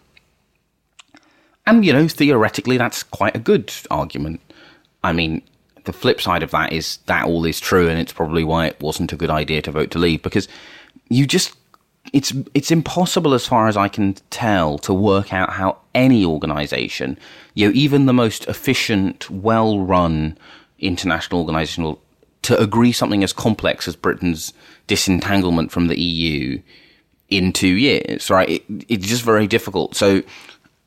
And, 1.67 1.85
you 1.85 1.93
know, 1.93 2.09
theoretically, 2.09 2.77
that's 2.77 3.03
quite 3.03 3.35
a 3.35 3.41
good 3.41 3.73
argument. 3.91 4.41
I 5.03 5.13
mean, 5.13 5.43
the 5.85 5.93
flip 5.93 6.21
side 6.21 6.43
of 6.43 6.51
that 6.51 6.73
is 6.73 6.99
that 7.07 7.25
all 7.25 7.45
is 7.45 7.59
true, 7.59 7.89
and 7.89 7.99
it's 7.99 8.13
probably 8.13 8.45
why 8.45 8.67
it 8.67 8.81
wasn't 8.81 9.13
a 9.13 9.17
good 9.17 9.31
idea 9.31 9.63
to 9.63 9.71
vote 9.71 9.91
to 9.93 9.99
leave 9.99 10.23
because 10.23 10.49
you 11.09 11.27
just. 11.27 11.57
It's 12.13 12.33
it's 12.53 12.71
impossible, 12.71 13.33
as 13.33 13.47
far 13.47 13.69
as 13.69 13.77
I 13.77 13.89
can 13.89 14.15
tell, 14.31 14.79
to 14.79 14.93
work 14.93 15.33
out 15.33 15.53
how 15.53 15.79
any 15.95 16.25
organisation, 16.25 17.19
you 17.55 17.69
know, 17.69 17.75
even 17.75 18.07
the 18.07 18.13
most 18.13 18.47
efficient, 18.47 19.31
well-run 19.31 20.37
international 20.79 21.41
organisation, 21.41 21.85
will 21.85 22.01
to 22.43 22.61
agree 22.61 22.93
something 22.93 23.23
as 23.23 23.33
complex 23.33 23.87
as 23.87 23.95
Britain's 23.95 24.53
disentanglement 24.89 25.71
from 25.71 25.87
the 25.87 25.99
EU 26.01 26.61
in 27.31 27.53
two 27.53 27.77
years, 27.77 28.31
right? 28.31 28.49
It, 28.49 28.65
it's 28.89 29.07
just 29.07 29.23
very 29.23 29.47
difficult. 29.47 29.95
So 29.95 30.23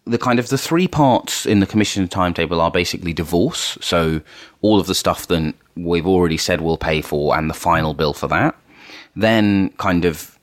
the 0.06 0.17
kind 0.17 0.38
of 0.38 0.49
the 0.49 0.58
three 0.58 0.88
parts 0.88 1.45
in 1.45 1.60
the 1.60 1.65
commission 1.65 2.08
timetable 2.08 2.62
are 2.62 2.71
basically 2.71 3.13
divorce. 3.13 3.78
So 3.82 4.21
all 4.62 4.80
of 4.80 4.88
the 4.88 4.95
stuff 4.95 5.28
that 5.28 5.56
we've 5.75 6.06
already 6.06 6.38
said 6.38 6.62
we'll 6.62 6.78
pay 6.78 7.01
for 7.01 7.38
and 7.38 7.49
the 7.49 7.56
final 7.56 7.93
bill 7.93 8.13
for 8.13 8.28
that. 8.28 8.56
Then 9.15 9.69
kind 9.78 10.06
of 10.06 10.35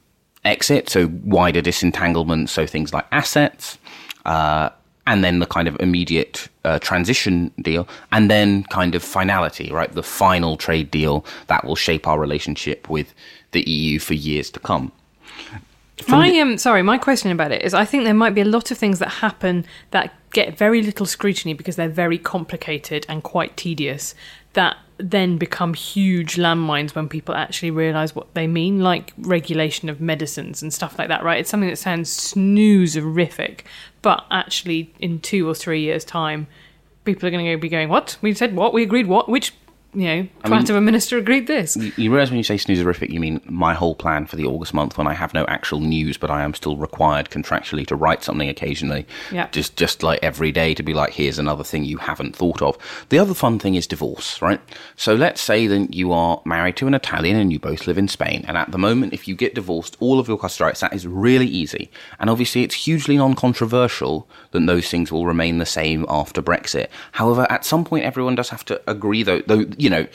exit, 0.44 0.88
so 0.88 1.10
wider 1.24 1.60
disentanglement, 1.60 2.50
so 2.50 2.66
things 2.66 2.92
like 2.92 3.06
assets. 3.12 3.78
Uh, 4.24 4.70
and 5.06 5.24
then 5.24 5.40
the 5.40 5.46
kind 5.46 5.66
of 5.66 5.76
immediate 5.80 6.48
uh, 6.64 6.78
transition 6.78 7.50
deal, 7.60 7.88
and 8.12 8.30
then 8.30 8.62
kind 8.64 8.94
of 8.94 9.02
finality, 9.02 9.72
right? 9.72 9.92
The 9.92 10.02
final 10.02 10.56
trade 10.56 10.90
deal 10.90 11.24
that 11.48 11.64
will 11.64 11.74
shape 11.74 12.06
our 12.06 12.20
relationship 12.20 12.88
with 12.88 13.12
the 13.50 13.68
EU 13.68 13.98
for 13.98 14.14
years 14.14 14.48
to 14.50 14.60
come. 14.60 14.92
My 16.08 16.38
um, 16.38 16.58
sorry, 16.58 16.82
my 16.82 16.98
question 16.98 17.30
about 17.30 17.52
it 17.52 17.62
is, 17.62 17.74
I 17.74 17.84
think 17.84 18.04
there 18.04 18.14
might 18.14 18.34
be 18.34 18.40
a 18.40 18.46
lot 18.46 18.70
of 18.70 18.78
things 18.78 18.98
that 18.98 19.08
happen 19.08 19.64
that 19.90 20.12
get 20.32 20.56
very 20.56 20.82
little 20.82 21.06
scrutiny 21.06 21.52
because 21.52 21.76
they're 21.76 21.88
very 21.88 22.18
complicated 22.18 23.04
and 23.08 23.22
quite 23.22 23.56
tedious. 23.56 24.14
That 24.54 24.76
then 24.98 25.38
become 25.38 25.74
huge 25.74 26.36
landmines 26.36 26.94
when 26.94 27.08
people 27.08 27.34
actually 27.34 27.70
realise 27.70 28.14
what 28.14 28.32
they 28.34 28.46
mean, 28.46 28.80
like 28.80 29.12
regulation 29.18 29.88
of 29.88 30.00
medicines 30.00 30.62
and 30.62 30.72
stuff 30.72 30.98
like 30.98 31.08
that. 31.08 31.24
Right? 31.24 31.40
It's 31.40 31.50
something 31.50 31.68
that 31.68 31.76
sounds 31.76 32.10
snoozerific, 32.10 33.60
but 34.02 34.24
actually, 34.30 34.92
in 34.98 35.20
two 35.20 35.48
or 35.48 35.54
three 35.54 35.80
years' 35.80 36.04
time, 36.04 36.46
people 37.04 37.26
are 37.26 37.30
going 37.30 37.44
to 37.44 37.56
be 37.56 37.68
going, 37.68 37.88
"What? 37.88 38.16
We 38.20 38.34
said 38.34 38.54
what? 38.54 38.72
We 38.72 38.82
agreed 38.82 39.06
what? 39.06 39.28
Which 39.28 39.52
you 39.94 40.04
know, 40.04 40.28
twat 40.44 40.70
of 40.70 40.76
a 40.76 40.80
minister 40.80 41.18
agreed 41.18 41.46
this. 41.46 41.76
You, 41.76 41.92
you 41.96 42.10
realise 42.10 42.30
when 42.30 42.38
you 42.38 42.44
say 42.44 42.56
snoozerific, 42.56 43.10
you 43.10 43.20
mean 43.20 43.42
my 43.44 43.74
whole 43.74 43.94
plan 43.94 44.24
for 44.26 44.36
the 44.36 44.46
August 44.46 44.72
month 44.72 44.96
when 44.96 45.06
I 45.06 45.12
have 45.12 45.34
no 45.34 45.44
actual 45.46 45.80
news, 45.80 46.16
but 46.16 46.30
I 46.30 46.42
am 46.42 46.54
still 46.54 46.78
required 46.78 47.28
contractually 47.28 47.86
to 47.88 47.96
write 47.96 48.24
something 48.24 48.48
occasionally. 48.48 49.06
Yeah. 49.30 49.48
Just, 49.50 49.76
just 49.76 50.02
like 50.02 50.20
every 50.22 50.50
day 50.50 50.72
to 50.74 50.82
be 50.82 50.94
like, 50.94 51.12
here's 51.12 51.38
another 51.38 51.62
thing 51.62 51.84
you 51.84 51.98
haven't 51.98 52.34
thought 52.34 52.62
of. 52.62 52.78
The 53.10 53.18
other 53.18 53.34
fun 53.34 53.58
thing 53.58 53.74
is 53.74 53.86
divorce, 53.86 54.40
right? 54.40 54.60
So 54.96 55.14
let's 55.14 55.42
say 55.42 55.66
that 55.66 55.92
you 55.92 56.12
are 56.12 56.40
married 56.46 56.76
to 56.78 56.86
an 56.86 56.94
Italian 56.94 57.36
and 57.36 57.52
you 57.52 57.58
both 57.58 57.86
live 57.86 57.98
in 57.98 58.08
Spain. 58.08 58.46
And 58.48 58.56
at 58.56 58.70
the 58.70 58.78
moment, 58.78 59.12
if 59.12 59.28
you 59.28 59.34
get 59.34 59.54
divorced, 59.54 59.98
all 60.00 60.18
of 60.18 60.26
your 60.26 60.38
custody 60.38 60.68
rights, 60.68 60.80
that 60.80 60.94
is 60.94 61.06
really 61.06 61.46
easy. 61.46 61.90
And 62.18 62.30
obviously, 62.30 62.62
it's 62.62 62.74
hugely 62.74 63.18
non 63.18 63.34
controversial 63.34 64.26
that 64.52 64.64
those 64.64 64.88
things 64.88 65.12
will 65.12 65.26
remain 65.26 65.58
the 65.58 65.66
same 65.66 66.06
after 66.08 66.40
Brexit. 66.40 66.88
However, 67.12 67.46
at 67.50 67.64
some 67.66 67.84
point, 67.84 68.04
everyone 68.04 68.36
does 68.36 68.48
have 68.48 68.64
to 68.66 68.80
agree, 68.88 69.22
though, 69.22 69.40
though 69.40 69.66
you 69.82 69.90
know, 69.90 70.06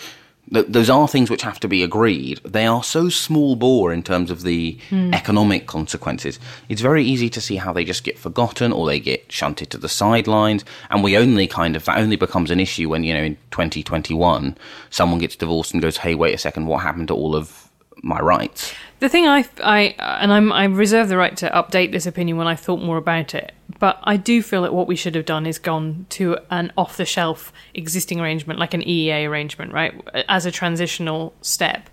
th- 0.54 0.68
those 0.68 0.90
are 0.90 1.08
things 1.08 1.30
which 1.30 1.42
have 1.42 1.60
to 1.60 1.68
be 1.68 1.84
agreed. 1.84 2.40
They 2.44 2.66
are 2.66 2.84
so 2.84 3.10
small 3.10 3.56
bore 3.56 3.92
in 3.92 4.02
terms 4.04 4.32
of 4.32 4.44
the 4.44 4.78
hmm. 4.90 5.14
economic 5.14 5.68
consequences. 5.68 6.40
It's 6.70 6.82
very 6.82 7.04
easy 7.04 7.30
to 7.30 7.42
see 7.42 7.58
how 7.58 7.74
they 7.74 7.84
just 7.84 8.04
get 8.04 8.18
forgotten 8.18 8.72
or 8.72 8.88
they 8.88 9.00
get 9.00 9.32
shunted 9.32 9.70
to 9.72 9.78
the 9.78 9.90
sidelines. 9.90 10.64
And 10.90 11.04
we 11.04 11.18
only 11.18 11.48
kind 11.48 11.76
of, 11.76 11.86
that 11.86 11.98
only 11.98 12.16
becomes 12.16 12.50
an 12.50 12.60
issue 12.60 12.90
when, 12.90 13.04
you 13.04 13.14
know, 13.14 13.24
in 13.24 13.36
2021, 13.52 14.58
someone 14.90 15.20
gets 15.20 15.36
divorced 15.36 15.74
and 15.74 15.82
goes, 15.82 15.98
hey, 15.98 16.16
wait 16.16 16.34
a 16.34 16.38
second, 16.38 16.68
what 16.68 16.84
happened 16.84 17.10
to 17.10 17.14
all 17.14 17.36
of 17.36 17.70
my 18.04 18.20
rights? 18.20 18.74
The 19.00 19.10
thing 19.10 19.28
I, 19.28 19.46
I 19.64 19.96
uh, 20.00 20.18
and 20.22 20.34
I'm, 20.34 20.52
I 20.52 20.66
reserve 20.66 21.08
the 21.08 21.18
right 21.18 21.38
to 21.38 21.50
update 21.50 21.92
this 21.92 22.08
opinion 22.08 22.38
when 22.38 22.48
I 22.48 22.56
thought 22.56 22.82
more 22.82 22.98
about 22.98 23.36
it, 23.36 23.52
but 23.80 24.00
I 24.04 24.18
do 24.18 24.42
feel 24.42 24.64
that 24.64 24.74
what 24.74 24.88
we 24.88 24.96
should 24.96 25.14
have 25.14 25.26
done 25.26 25.46
is 25.46 25.60
gone 25.60 26.08
to 26.10 26.38
an 26.50 26.74
off 26.78 26.98
the 26.98 27.06
shelf 27.06 27.54
existing 27.76 28.20
arrangement, 28.20 28.60
like 28.60 28.74
an 28.74 28.82
EEA 28.82 29.28
arrangement, 29.28 29.72
right, 29.72 29.94
as 30.28 30.48
a 30.48 30.52
transitional 30.52 31.34
step, 31.42 31.90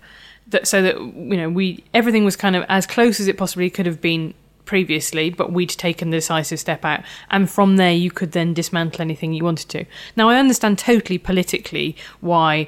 that 0.47 0.67
so 0.67 0.81
that 0.81 0.99
you 0.99 1.37
know 1.37 1.49
we 1.49 1.83
everything 1.93 2.25
was 2.25 2.35
kind 2.35 2.55
of 2.55 2.65
as 2.69 2.87
close 2.87 3.19
as 3.19 3.27
it 3.27 3.37
possibly 3.37 3.69
could 3.69 3.85
have 3.85 4.01
been 4.01 4.33
previously, 4.65 5.29
but 5.29 5.51
we'd 5.51 5.69
taken 5.69 6.09
the 6.09 6.17
decisive 6.17 6.59
step 6.59 6.83
out, 6.83 7.01
and 7.29 7.49
from 7.49 7.77
there 7.77 7.93
you 7.93 8.11
could 8.11 8.31
then 8.31 8.53
dismantle 8.53 9.01
anything 9.01 9.33
you 9.33 9.43
wanted 9.43 9.69
to. 9.69 9.85
Now 10.15 10.29
I 10.29 10.37
understand 10.37 10.79
totally 10.79 11.17
politically 11.17 11.95
why 12.19 12.67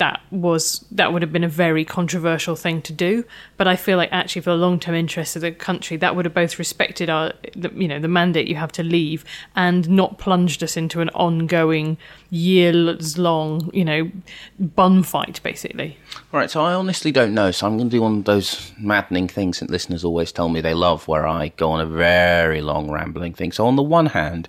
that 0.00 0.22
was 0.30 0.82
that 0.90 1.12
would 1.12 1.20
have 1.20 1.30
been 1.30 1.44
a 1.44 1.48
very 1.48 1.84
controversial 1.84 2.56
thing 2.56 2.80
to 2.82 2.92
do. 2.92 3.22
But 3.58 3.68
I 3.68 3.76
feel 3.76 3.98
like 3.98 4.08
actually 4.10 4.40
for 4.40 4.50
the 4.50 4.56
long 4.56 4.80
term 4.80 4.94
interests 4.94 5.36
of 5.36 5.42
the 5.42 5.52
country, 5.52 5.98
that 5.98 6.16
would 6.16 6.24
have 6.24 6.34
both 6.34 6.58
respected 6.58 7.10
our, 7.10 7.34
the, 7.54 7.70
you 7.74 7.86
know, 7.86 8.00
the 8.00 8.08
mandate 8.08 8.48
you 8.48 8.56
have 8.56 8.72
to 8.72 8.82
leave, 8.82 9.24
and 9.54 9.88
not 9.88 10.18
plunged 10.18 10.62
us 10.62 10.76
into 10.76 11.02
an 11.02 11.10
ongoing 11.10 11.98
years 12.30 13.18
long, 13.18 13.70
you 13.74 13.84
know, 13.84 14.10
bun 14.58 15.02
fight 15.02 15.40
basically. 15.42 15.98
All 16.32 16.40
right, 16.40 16.50
so 16.50 16.62
I 16.62 16.72
honestly 16.72 17.12
don't 17.12 17.34
know. 17.34 17.50
So 17.50 17.66
I'm 17.66 17.76
going 17.76 17.90
to 17.90 17.96
do 17.96 18.02
one 18.02 18.18
of 18.18 18.24
those 18.24 18.72
maddening 18.78 19.28
things 19.28 19.60
that 19.60 19.70
listeners 19.70 20.02
always 20.02 20.32
tell 20.32 20.48
me 20.48 20.62
they 20.62 20.74
love, 20.74 21.06
where 21.08 21.26
I 21.26 21.48
go 21.48 21.70
on 21.72 21.80
a 21.80 21.86
very 21.86 22.62
long 22.62 22.90
rambling 22.90 23.34
thing. 23.34 23.52
So 23.52 23.66
on 23.66 23.76
the 23.76 23.82
one 23.82 24.06
hand, 24.06 24.48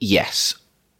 yes, 0.00 0.54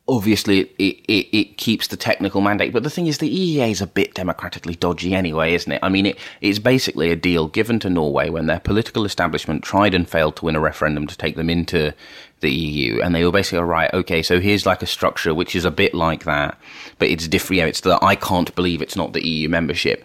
obviously 0.08 0.60
it, 0.60 0.70
it, 0.78 1.36
it 1.36 1.56
keeps 1.56 1.86
the 1.86 1.96
technical 1.96 2.40
mandate, 2.40 2.72
but 2.72 2.82
the 2.82 2.90
thing 2.90 3.06
is, 3.06 3.18
the 3.18 3.30
EEA 3.58 3.70
is 3.70 3.80
a 3.80 3.86
bit 3.86 4.14
democratically 4.14 4.74
dodgy 4.74 5.14
anyway, 5.14 5.54
isn't 5.54 5.70
it? 5.70 5.80
I 5.82 5.88
mean, 5.88 6.06
it, 6.06 6.18
it's 6.40 6.58
basically 6.58 7.10
a 7.10 7.16
deal 7.16 7.48
given 7.48 7.78
to 7.80 7.90
Norway 7.90 8.28
when 8.28 8.46
their 8.46 8.60
political 8.60 9.04
establishment 9.04 9.62
tried 9.62 9.94
and 9.94 10.08
failed 10.08 10.36
to 10.36 10.46
win 10.46 10.56
a 10.56 10.60
referendum 10.60 11.06
to 11.06 11.16
take 11.16 11.36
them 11.36 11.48
into 11.48 11.92
the 12.40 12.50
EU, 12.50 13.00
and 13.00 13.14
they 13.14 13.24
were 13.24 13.32
basically 13.32 13.58
all 13.58 13.64
right. 13.64 13.92
Okay, 13.94 14.22
so 14.22 14.40
here's 14.40 14.66
like 14.66 14.82
a 14.82 14.86
structure 14.86 15.34
which 15.34 15.54
is 15.54 15.64
a 15.64 15.70
bit 15.70 15.94
like 15.94 16.24
that, 16.24 16.58
but 16.98 17.08
it's 17.08 17.28
different. 17.28 17.62
It's 17.62 17.80
the 17.80 17.98
I 18.02 18.16
can't 18.16 18.54
believe 18.54 18.82
it's 18.82 18.96
not 18.96 19.12
the 19.12 19.26
EU 19.26 19.48
membership. 19.48 20.04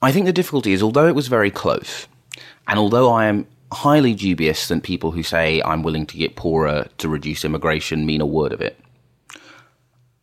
I 0.00 0.10
think 0.10 0.26
the 0.26 0.32
difficulty 0.32 0.72
is, 0.72 0.82
although 0.82 1.06
it 1.06 1.14
was 1.14 1.28
very 1.28 1.52
close, 1.52 2.08
and 2.66 2.78
although 2.78 3.12
I 3.12 3.26
am 3.26 3.46
highly 3.72 4.14
dubious 4.14 4.68
that 4.68 4.82
people 4.82 5.12
who 5.12 5.22
say 5.22 5.62
I'm 5.62 5.82
willing 5.82 6.06
to 6.06 6.16
get 6.16 6.36
poorer 6.36 6.88
to 6.98 7.08
reduce 7.08 7.44
immigration 7.44 8.06
mean 8.06 8.20
a 8.20 8.26
word 8.26 8.52
of 8.52 8.60
it. 8.60 8.78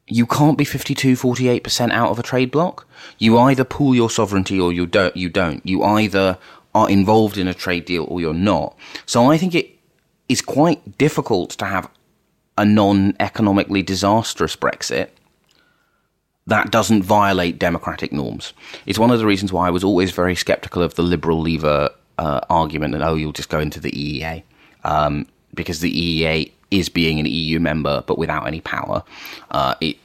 You 0.08 0.26
can't 0.26 0.58
be 0.58 0.66
52, 0.66 1.16
48% 1.16 1.92
out 1.92 2.10
of 2.10 2.20
a 2.20 2.24
trade 2.24 2.52
bloc. 2.52 2.88
You 3.20 3.38
either 3.38 3.64
pool 3.64 3.94
your 3.94 4.10
sovereignty 4.10 4.60
or 4.60 4.74
you 4.74 4.86
don't, 4.86 5.16
you 5.16 5.30
don't. 5.30 5.66
You 5.66 5.84
either 5.84 6.38
are 6.74 6.90
involved 6.90 7.38
in 7.38 7.48
a 7.48 7.54
trade 7.54 7.86
deal 7.86 8.06
or 8.10 8.20
you're 8.20 8.34
not. 8.34 8.76
So 9.06 9.30
I 9.32 9.38
think 9.38 9.54
it 9.54 9.70
is 10.28 10.42
quite 10.42 10.98
difficult 10.98 11.52
to 11.52 11.66
have 11.66 11.90
a 12.58 12.66
non-economically 12.66 13.84
disastrous 13.84 14.56
Brexit 14.56 15.10
that 16.48 16.72
doesn't 16.72 17.04
violate 17.04 17.60
democratic 17.60 18.12
norms. 18.12 18.54
It's 18.86 19.00
one 19.00 19.12
of 19.12 19.20
the 19.20 19.26
reasons 19.26 19.54
why 19.54 19.68
I 19.68 19.72
was 19.72 19.84
always 19.84 20.12
very 20.12 20.36
skeptical 20.36 20.82
of 20.82 20.96
the 20.96 21.04
liberal 21.04 21.40
lever 21.40 21.90
uh, 22.20 22.42
argument 22.50 22.94
that 22.94 23.02
oh 23.02 23.16
you'll 23.16 23.32
just 23.32 23.50
go 23.50 23.60
into 23.60 23.80
the 23.80 23.92
EEA 23.92 24.44
um, 24.84 25.26
because 25.54 25.80
the 25.80 25.92
EEA 25.92 26.52
is 26.70 26.90
being 26.90 27.20
an 27.20 27.26
EU 27.26 27.60
member 27.60 28.04
but 28.06 28.18
without 28.18 28.46
any 28.46 28.62
power. 28.62 29.04
Uh, 29.50 29.74
it 29.82 29.98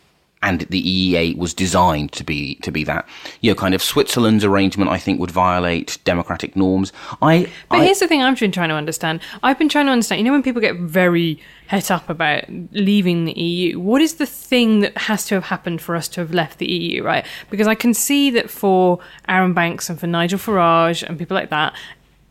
and 0.44 0.60
the 0.68 0.82
EEA 0.82 1.36
was 1.38 1.54
designed 1.54 2.12
to 2.12 2.22
be 2.22 2.56
to 2.56 2.70
be 2.70 2.84
that. 2.84 3.08
You 3.40 3.50
know, 3.50 3.54
kind 3.54 3.74
of 3.74 3.82
Switzerland's 3.82 4.44
arrangement, 4.44 4.90
I 4.90 4.98
think, 4.98 5.18
would 5.18 5.30
violate 5.30 5.98
democratic 6.04 6.54
norms. 6.54 6.92
I. 7.22 7.50
But 7.70 7.78
I, 7.78 7.84
here's 7.86 8.00
the 8.00 8.06
thing 8.06 8.22
I've 8.22 8.38
been 8.38 8.52
trying 8.52 8.68
to 8.68 8.74
understand. 8.74 9.20
I've 9.42 9.58
been 9.58 9.70
trying 9.70 9.86
to 9.86 9.92
understand, 9.92 10.20
you 10.20 10.24
know, 10.26 10.32
when 10.32 10.42
people 10.42 10.60
get 10.60 10.76
very 10.76 11.40
het 11.68 11.90
up 11.90 12.10
about 12.10 12.44
leaving 12.72 13.24
the 13.24 13.32
EU, 13.32 13.80
what 13.80 14.02
is 14.02 14.16
the 14.16 14.26
thing 14.26 14.80
that 14.80 14.96
has 14.98 15.24
to 15.26 15.34
have 15.34 15.44
happened 15.44 15.80
for 15.80 15.96
us 15.96 16.08
to 16.08 16.20
have 16.20 16.34
left 16.34 16.58
the 16.58 16.70
EU, 16.70 17.02
right? 17.02 17.24
Because 17.48 17.66
I 17.66 17.74
can 17.74 17.94
see 17.94 18.28
that 18.30 18.50
for 18.50 18.98
Arron 19.28 19.54
Banks 19.54 19.88
and 19.88 19.98
for 19.98 20.06
Nigel 20.06 20.38
Farage 20.38 21.02
and 21.02 21.18
people 21.18 21.34
like 21.34 21.48
that, 21.48 21.74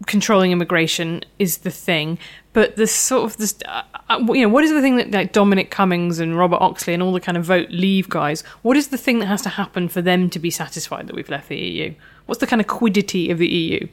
controlling 0.06 0.52
immigration 0.52 1.24
is 1.40 1.60
the 1.60 1.72
thing. 1.72 2.18
But 2.54 2.76
the 2.76 2.88
sort 2.88 3.26
of 3.26 3.38
this, 3.38 3.56
uh, 3.66 3.84
uh, 4.10 4.20
you 4.30 4.42
know, 4.42 4.50
what 4.50 4.64
is 4.64 4.72
the 4.72 4.82
thing 4.82 4.98
that 4.98 5.12
like 5.12 5.34
Dominic 5.34 5.72
Cummings 5.72 6.20
and 6.20 6.38
Robert 6.38 6.62
Oxley 6.62 6.94
and 6.94 7.02
all 7.02 7.14
the 7.14 7.20
kind 7.20 7.38
of 7.38 7.44
vote 7.44 7.70
leave 7.70 8.10
guys? 8.10 8.42
What 8.62 8.78
is 8.78 8.90
the 8.90 8.98
thing 8.98 9.20
that 9.20 9.26
has 9.28 9.42
to 9.44 9.50
happen 9.50 9.90
for 9.90 10.02
them 10.02 10.30
to 10.30 10.40
be 10.40 10.52
satisfied 10.52 11.08
that 11.08 11.16
we've 11.16 11.30
left 11.30 11.50
the 11.50 11.58
EU? 11.58 11.96
What's 12.26 12.40
the 12.40 12.48
kind 12.48 12.62
of 12.62 12.68
quiddity 12.68 13.32
of 13.32 13.38
the 13.38 13.48
EU? 13.48 13.88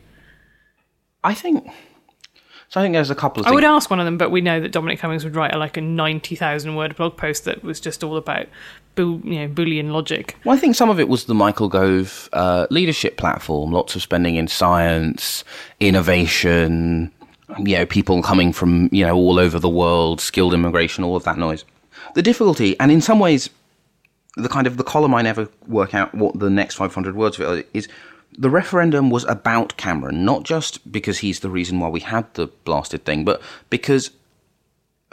I 1.24 1.34
think. 1.34 1.70
So 2.70 2.80
I 2.80 2.84
think 2.84 2.94
there's 2.94 3.10
a 3.10 3.16
couple 3.16 3.40
of. 3.40 3.46
I 3.46 3.50
things. 3.50 3.56
would 3.56 3.64
ask 3.64 3.90
one 3.90 3.98
of 3.98 4.04
them, 4.04 4.16
but 4.16 4.30
we 4.30 4.40
know 4.40 4.60
that 4.60 4.70
Dominic 4.70 5.00
Cummings 5.00 5.24
would 5.24 5.34
write 5.34 5.52
a, 5.52 5.58
like 5.58 5.76
a 5.76 5.80
ninety 5.80 6.36
thousand 6.36 6.76
word 6.76 6.94
blog 6.94 7.16
post 7.16 7.44
that 7.44 7.64
was 7.64 7.80
just 7.80 8.04
all 8.04 8.16
about, 8.16 8.46
you 8.96 9.18
know, 9.18 9.48
Boolean 9.48 9.90
logic. 9.90 10.36
Well, 10.44 10.56
I 10.56 10.58
think 10.58 10.76
some 10.76 10.88
of 10.88 11.00
it 11.00 11.08
was 11.08 11.24
the 11.24 11.34
Michael 11.34 11.68
Gove 11.68 12.28
uh, 12.32 12.68
leadership 12.70 13.16
platform. 13.16 13.72
Lots 13.72 13.96
of 13.96 14.02
spending 14.02 14.36
in 14.36 14.46
science, 14.46 15.42
innovation, 15.80 17.10
you 17.58 17.76
know, 17.76 17.86
people 17.86 18.22
coming 18.22 18.52
from, 18.52 18.88
you 18.92 19.04
know, 19.04 19.16
all 19.16 19.40
over 19.40 19.58
the 19.58 19.68
world, 19.68 20.20
skilled 20.20 20.54
immigration, 20.54 21.02
all 21.02 21.16
of 21.16 21.24
that 21.24 21.38
noise. 21.38 21.64
The 22.14 22.22
difficulty, 22.22 22.78
and 22.78 22.92
in 22.92 23.00
some 23.00 23.18
ways, 23.18 23.50
the 24.36 24.48
kind 24.48 24.68
of 24.68 24.76
the 24.76 24.84
column 24.84 25.12
I 25.12 25.22
never 25.22 25.48
work 25.66 25.92
out 25.92 26.14
what 26.14 26.38
the 26.38 26.48
next 26.48 26.76
500 26.76 27.16
words 27.16 27.40
of 27.40 27.58
it 27.58 27.68
is 27.74 27.88
the 28.40 28.50
referendum 28.50 29.10
was 29.10 29.24
about 29.24 29.76
Cameron, 29.76 30.24
not 30.24 30.44
just 30.44 30.90
because 30.90 31.18
he's 31.18 31.40
the 31.40 31.50
reason 31.50 31.78
why 31.78 31.88
we 31.88 32.00
had 32.00 32.32
the 32.34 32.46
blasted 32.64 33.04
thing, 33.04 33.22
but 33.22 33.42
because 33.68 34.12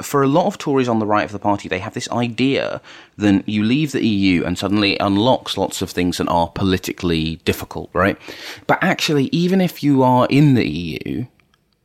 for 0.01 0.23
a 0.23 0.27
lot 0.27 0.45
of 0.45 0.57
Tories 0.57 0.87
on 0.87 0.99
the 0.99 1.05
right 1.05 1.25
of 1.25 1.33
the 1.33 1.39
party, 1.39 1.67
they 1.67 1.79
have 1.79 1.93
this 1.93 2.09
idea 2.09 2.79
that 3.17 3.47
you 3.49 3.63
leave 3.63 3.91
the 3.91 4.05
EU 4.05 4.45
and 4.45 4.57
suddenly 4.57 4.97
unlocks 4.99 5.57
lots 5.57 5.81
of 5.81 5.89
things 5.89 6.19
that 6.19 6.29
are 6.29 6.47
politically 6.47 7.35
difficult, 7.43 7.89
right? 7.91 8.17
But 8.65 8.81
actually, 8.81 9.25
even 9.33 9.59
if 9.59 9.83
you 9.83 10.03
are 10.03 10.25
in 10.29 10.53
the 10.53 10.65
EU, 10.65 11.25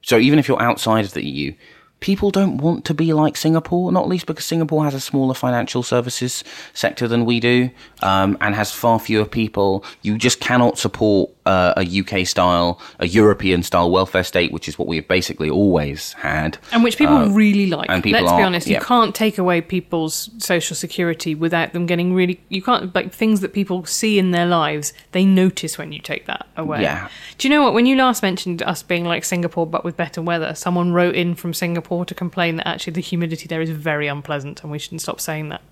so 0.00 0.18
even 0.18 0.38
if 0.38 0.46
you're 0.46 0.62
outside 0.62 1.05
of 1.05 1.12
the 1.12 1.26
EU, 1.26 1.55
people 2.03 2.31
don't 2.31 2.59
want 2.59 2.85
to 2.85 2.93
be 2.93 3.12
like 3.15 3.37
Singapore, 3.37 3.93
not 3.93 4.09
least 4.09 4.27
because 4.27 4.45
Singapore 4.45 4.85
has 4.85 4.93
a 4.93 5.01
smaller 5.01 5.35
financial 5.35 5.83
services 5.83 6.45
sector 6.75 7.09
than 7.09 7.25
we 7.25 7.41
do 7.41 7.71
um, 8.03 8.37
and 8.41 8.55
has 8.55 8.73
far 8.73 8.99
fewer 8.99 9.25
people. 9.25 9.85
You 10.03 10.19
just 10.19 10.41
cannot 10.41 10.77
support 10.77 11.31
uh, 11.44 11.74
a 11.76 12.00
UK 12.00 12.26
style, 12.26 12.81
a 13.00 13.07
European 13.09 13.62
style 13.64 13.90
welfare 13.90 14.22
state, 14.22 14.52
which 14.52 14.68
is 14.68 14.78
what 14.78 14.87
we've 14.87 15.09
basically 15.09 15.50
always 15.50 16.12
had. 16.14 16.57
And 16.72 16.85
which 16.85 16.96
people 16.96 17.16
Uh, 17.16 17.28
really 17.31 17.66
like. 17.66 17.90
and 17.90 18.02
people 18.02 18.20
Let's 18.20 18.33
be 18.33 18.42
are- 18.42 18.46
honest, 18.46 18.66
yeah. 18.68 18.78
you 18.78 18.85
can't 18.85 19.12
take 19.14 19.38
away 19.38 19.61
people's 19.61 20.31
social 20.38 20.76
security 20.76 21.35
without 21.35 21.72
them 21.72 21.87
getting 21.87 22.14
really. 22.14 22.40
You 22.48 22.62
can't, 22.62 22.94
like, 22.94 23.12
things 23.12 23.40
that 23.40 23.52
people 23.52 23.85
see 23.85 24.18
in 24.20 24.31
their 24.31 24.46
lives, 24.46 24.92
they 25.11 25.24
notice 25.24 25.78
when 25.78 25.90
you 25.92 25.98
take 25.98 26.26
that 26.26 26.46
away. 26.57 26.83
Yeah. 26.83 27.09
Do 27.38 27.48
you 27.48 27.55
know 27.55 27.62
what? 27.62 27.74
When 27.74 27.87
you 27.87 27.96
last 27.96 28.22
mentioned 28.22 28.62
us 28.62 28.83
being 28.85 29.05
like 29.05 29.24
Singapore 29.24 29.66
but 29.66 29.85
with 29.85 29.96
better 29.96 30.22
weather, 30.22 30.55
someone 30.55 30.92
wrote 30.92 31.14
in 31.16 31.35
from 31.35 31.52
Singapore 31.55 32.05
to 32.05 32.14
complain 32.14 32.57
that 32.57 32.68
actually 32.68 32.92
the 32.92 33.00
humidity 33.00 33.48
there 33.48 33.61
is 33.61 33.70
very 33.70 34.07
unpleasant 34.07 34.62
and 34.62 34.70
we 34.70 34.78
shouldn't 34.78 35.02
stop 35.02 35.20
saying 35.20 35.48
that. 35.48 35.62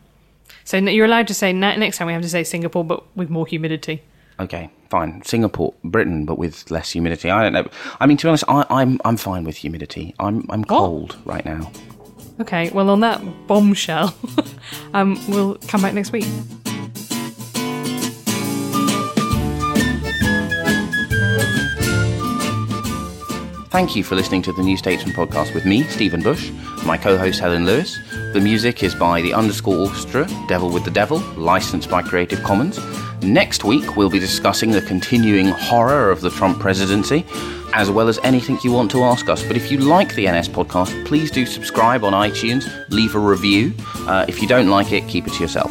So 0.64 0.76
you're 0.78 1.06
allowed 1.06 1.28
to 1.28 1.34
say, 1.34 1.52
next 1.52 1.98
time 1.98 2.06
we 2.08 2.12
have 2.12 2.22
to 2.22 2.28
say 2.28 2.42
Singapore 2.44 2.84
but 2.84 3.04
with 3.16 3.30
more 3.30 3.46
humidity. 3.46 4.02
Okay, 4.40 4.70
fine. 4.88 5.22
Singapore, 5.22 5.74
Britain, 5.84 6.24
but 6.24 6.38
with 6.38 6.70
less 6.70 6.90
humidity. 6.90 7.30
I 7.30 7.42
don't 7.42 7.52
know. 7.52 7.68
I 8.00 8.06
mean, 8.06 8.16
to 8.16 8.24
be 8.24 8.28
honest, 8.28 8.44
I, 8.48 8.64
I'm 8.70 8.98
I'm 9.04 9.16
fine 9.16 9.44
with 9.44 9.56
humidity. 9.56 10.14
I'm 10.18 10.46
I'm 10.50 10.64
cold 10.64 11.16
right 11.24 11.44
now. 11.44 11.70
Okay, 12.40 12.70
well, 12.70 12.88
on 12.88 13.00
that 13.00 13.20
bombshell, 13.46 14.16
um, 14.94 15.22
we'll 15.28 15.56
come 15.68 15.82
back 15.82 15.92
next 15.92 16.10
week. 16.10 16.24
Thank 23.70 23.94
you 23.94 24.02
for 24.02 24.16
listening 24.16 24.42
to 24.42 24.52
the 24.52 24.64
New 24.64 24.76
Statesman 24.76 25.14
podcast 25.14 25.54
with 25.54 25.64
me, 25.64 25.84
Stephen 25.84 26.22
Bush, 26.22 26.50
my 26.84 26.98
co-host 26.98 27.38
Helen 27.38 27.64
Lewis. 27.64 28.00
The 28.32 28.40
music 28.40 28.82
is 28.82 28.96
by 28.96 29.22
the 29.22 29.32
Underscore 29.32 29.76
Orchestra, 29.76 30.26
Devil 30.48 30.70
with 30.70 30.84
the 30.84 30.90
Devil, 30.90 31.20
licensed 31.36 31.88
by 31.88 32.02
Creative 32.02 32.42
Commons. 32.42 32.80
Next 33.22 33.62
week, 33.62 33.96
we'll 33.96 34.10
be 34.10 34.18
discussing 34.18 34.72
the 34.72 34.82
continuing 34.82 35.46
horror 35.46 36.10
of 36.10 36.20
the 36.20 36.30
Trump 36.30 36.58
presidency, 36.58 37.24
as 37.72 37.92
well 37.92 38.08
as 38.08 38.18
anything 38.24 38.58
you 38.64 38.72
want 38.72 38.90
to 38.90 39.04
ask 39.04 39.28
us. 39.28 39.44
But 39.44 39.56
if 39.56 39.70
you 39.70 39.78
like 39.78 40.16
the 40.16 40.26
NS 40.26 40.48
podcast, 40.48 41.06
please 41.06 41.30
do 41.30 41.46
subscribe 41.46 42.02
on 42.02 42.12
iTunes, 42.12 42.68
leave 42.90 43.14
a 43.14 43.20
review. 43.20 43.72
Uh, 43.98 44.26
if 44.26 44.42
you 44.42 44.48
don't 44.48 44.68
like 44.68 44.90
it, 44.90 45.06
keep 45.06 45.28
it 45.28 45.32
to 45.34 45.42
yourself. 45.42 45.70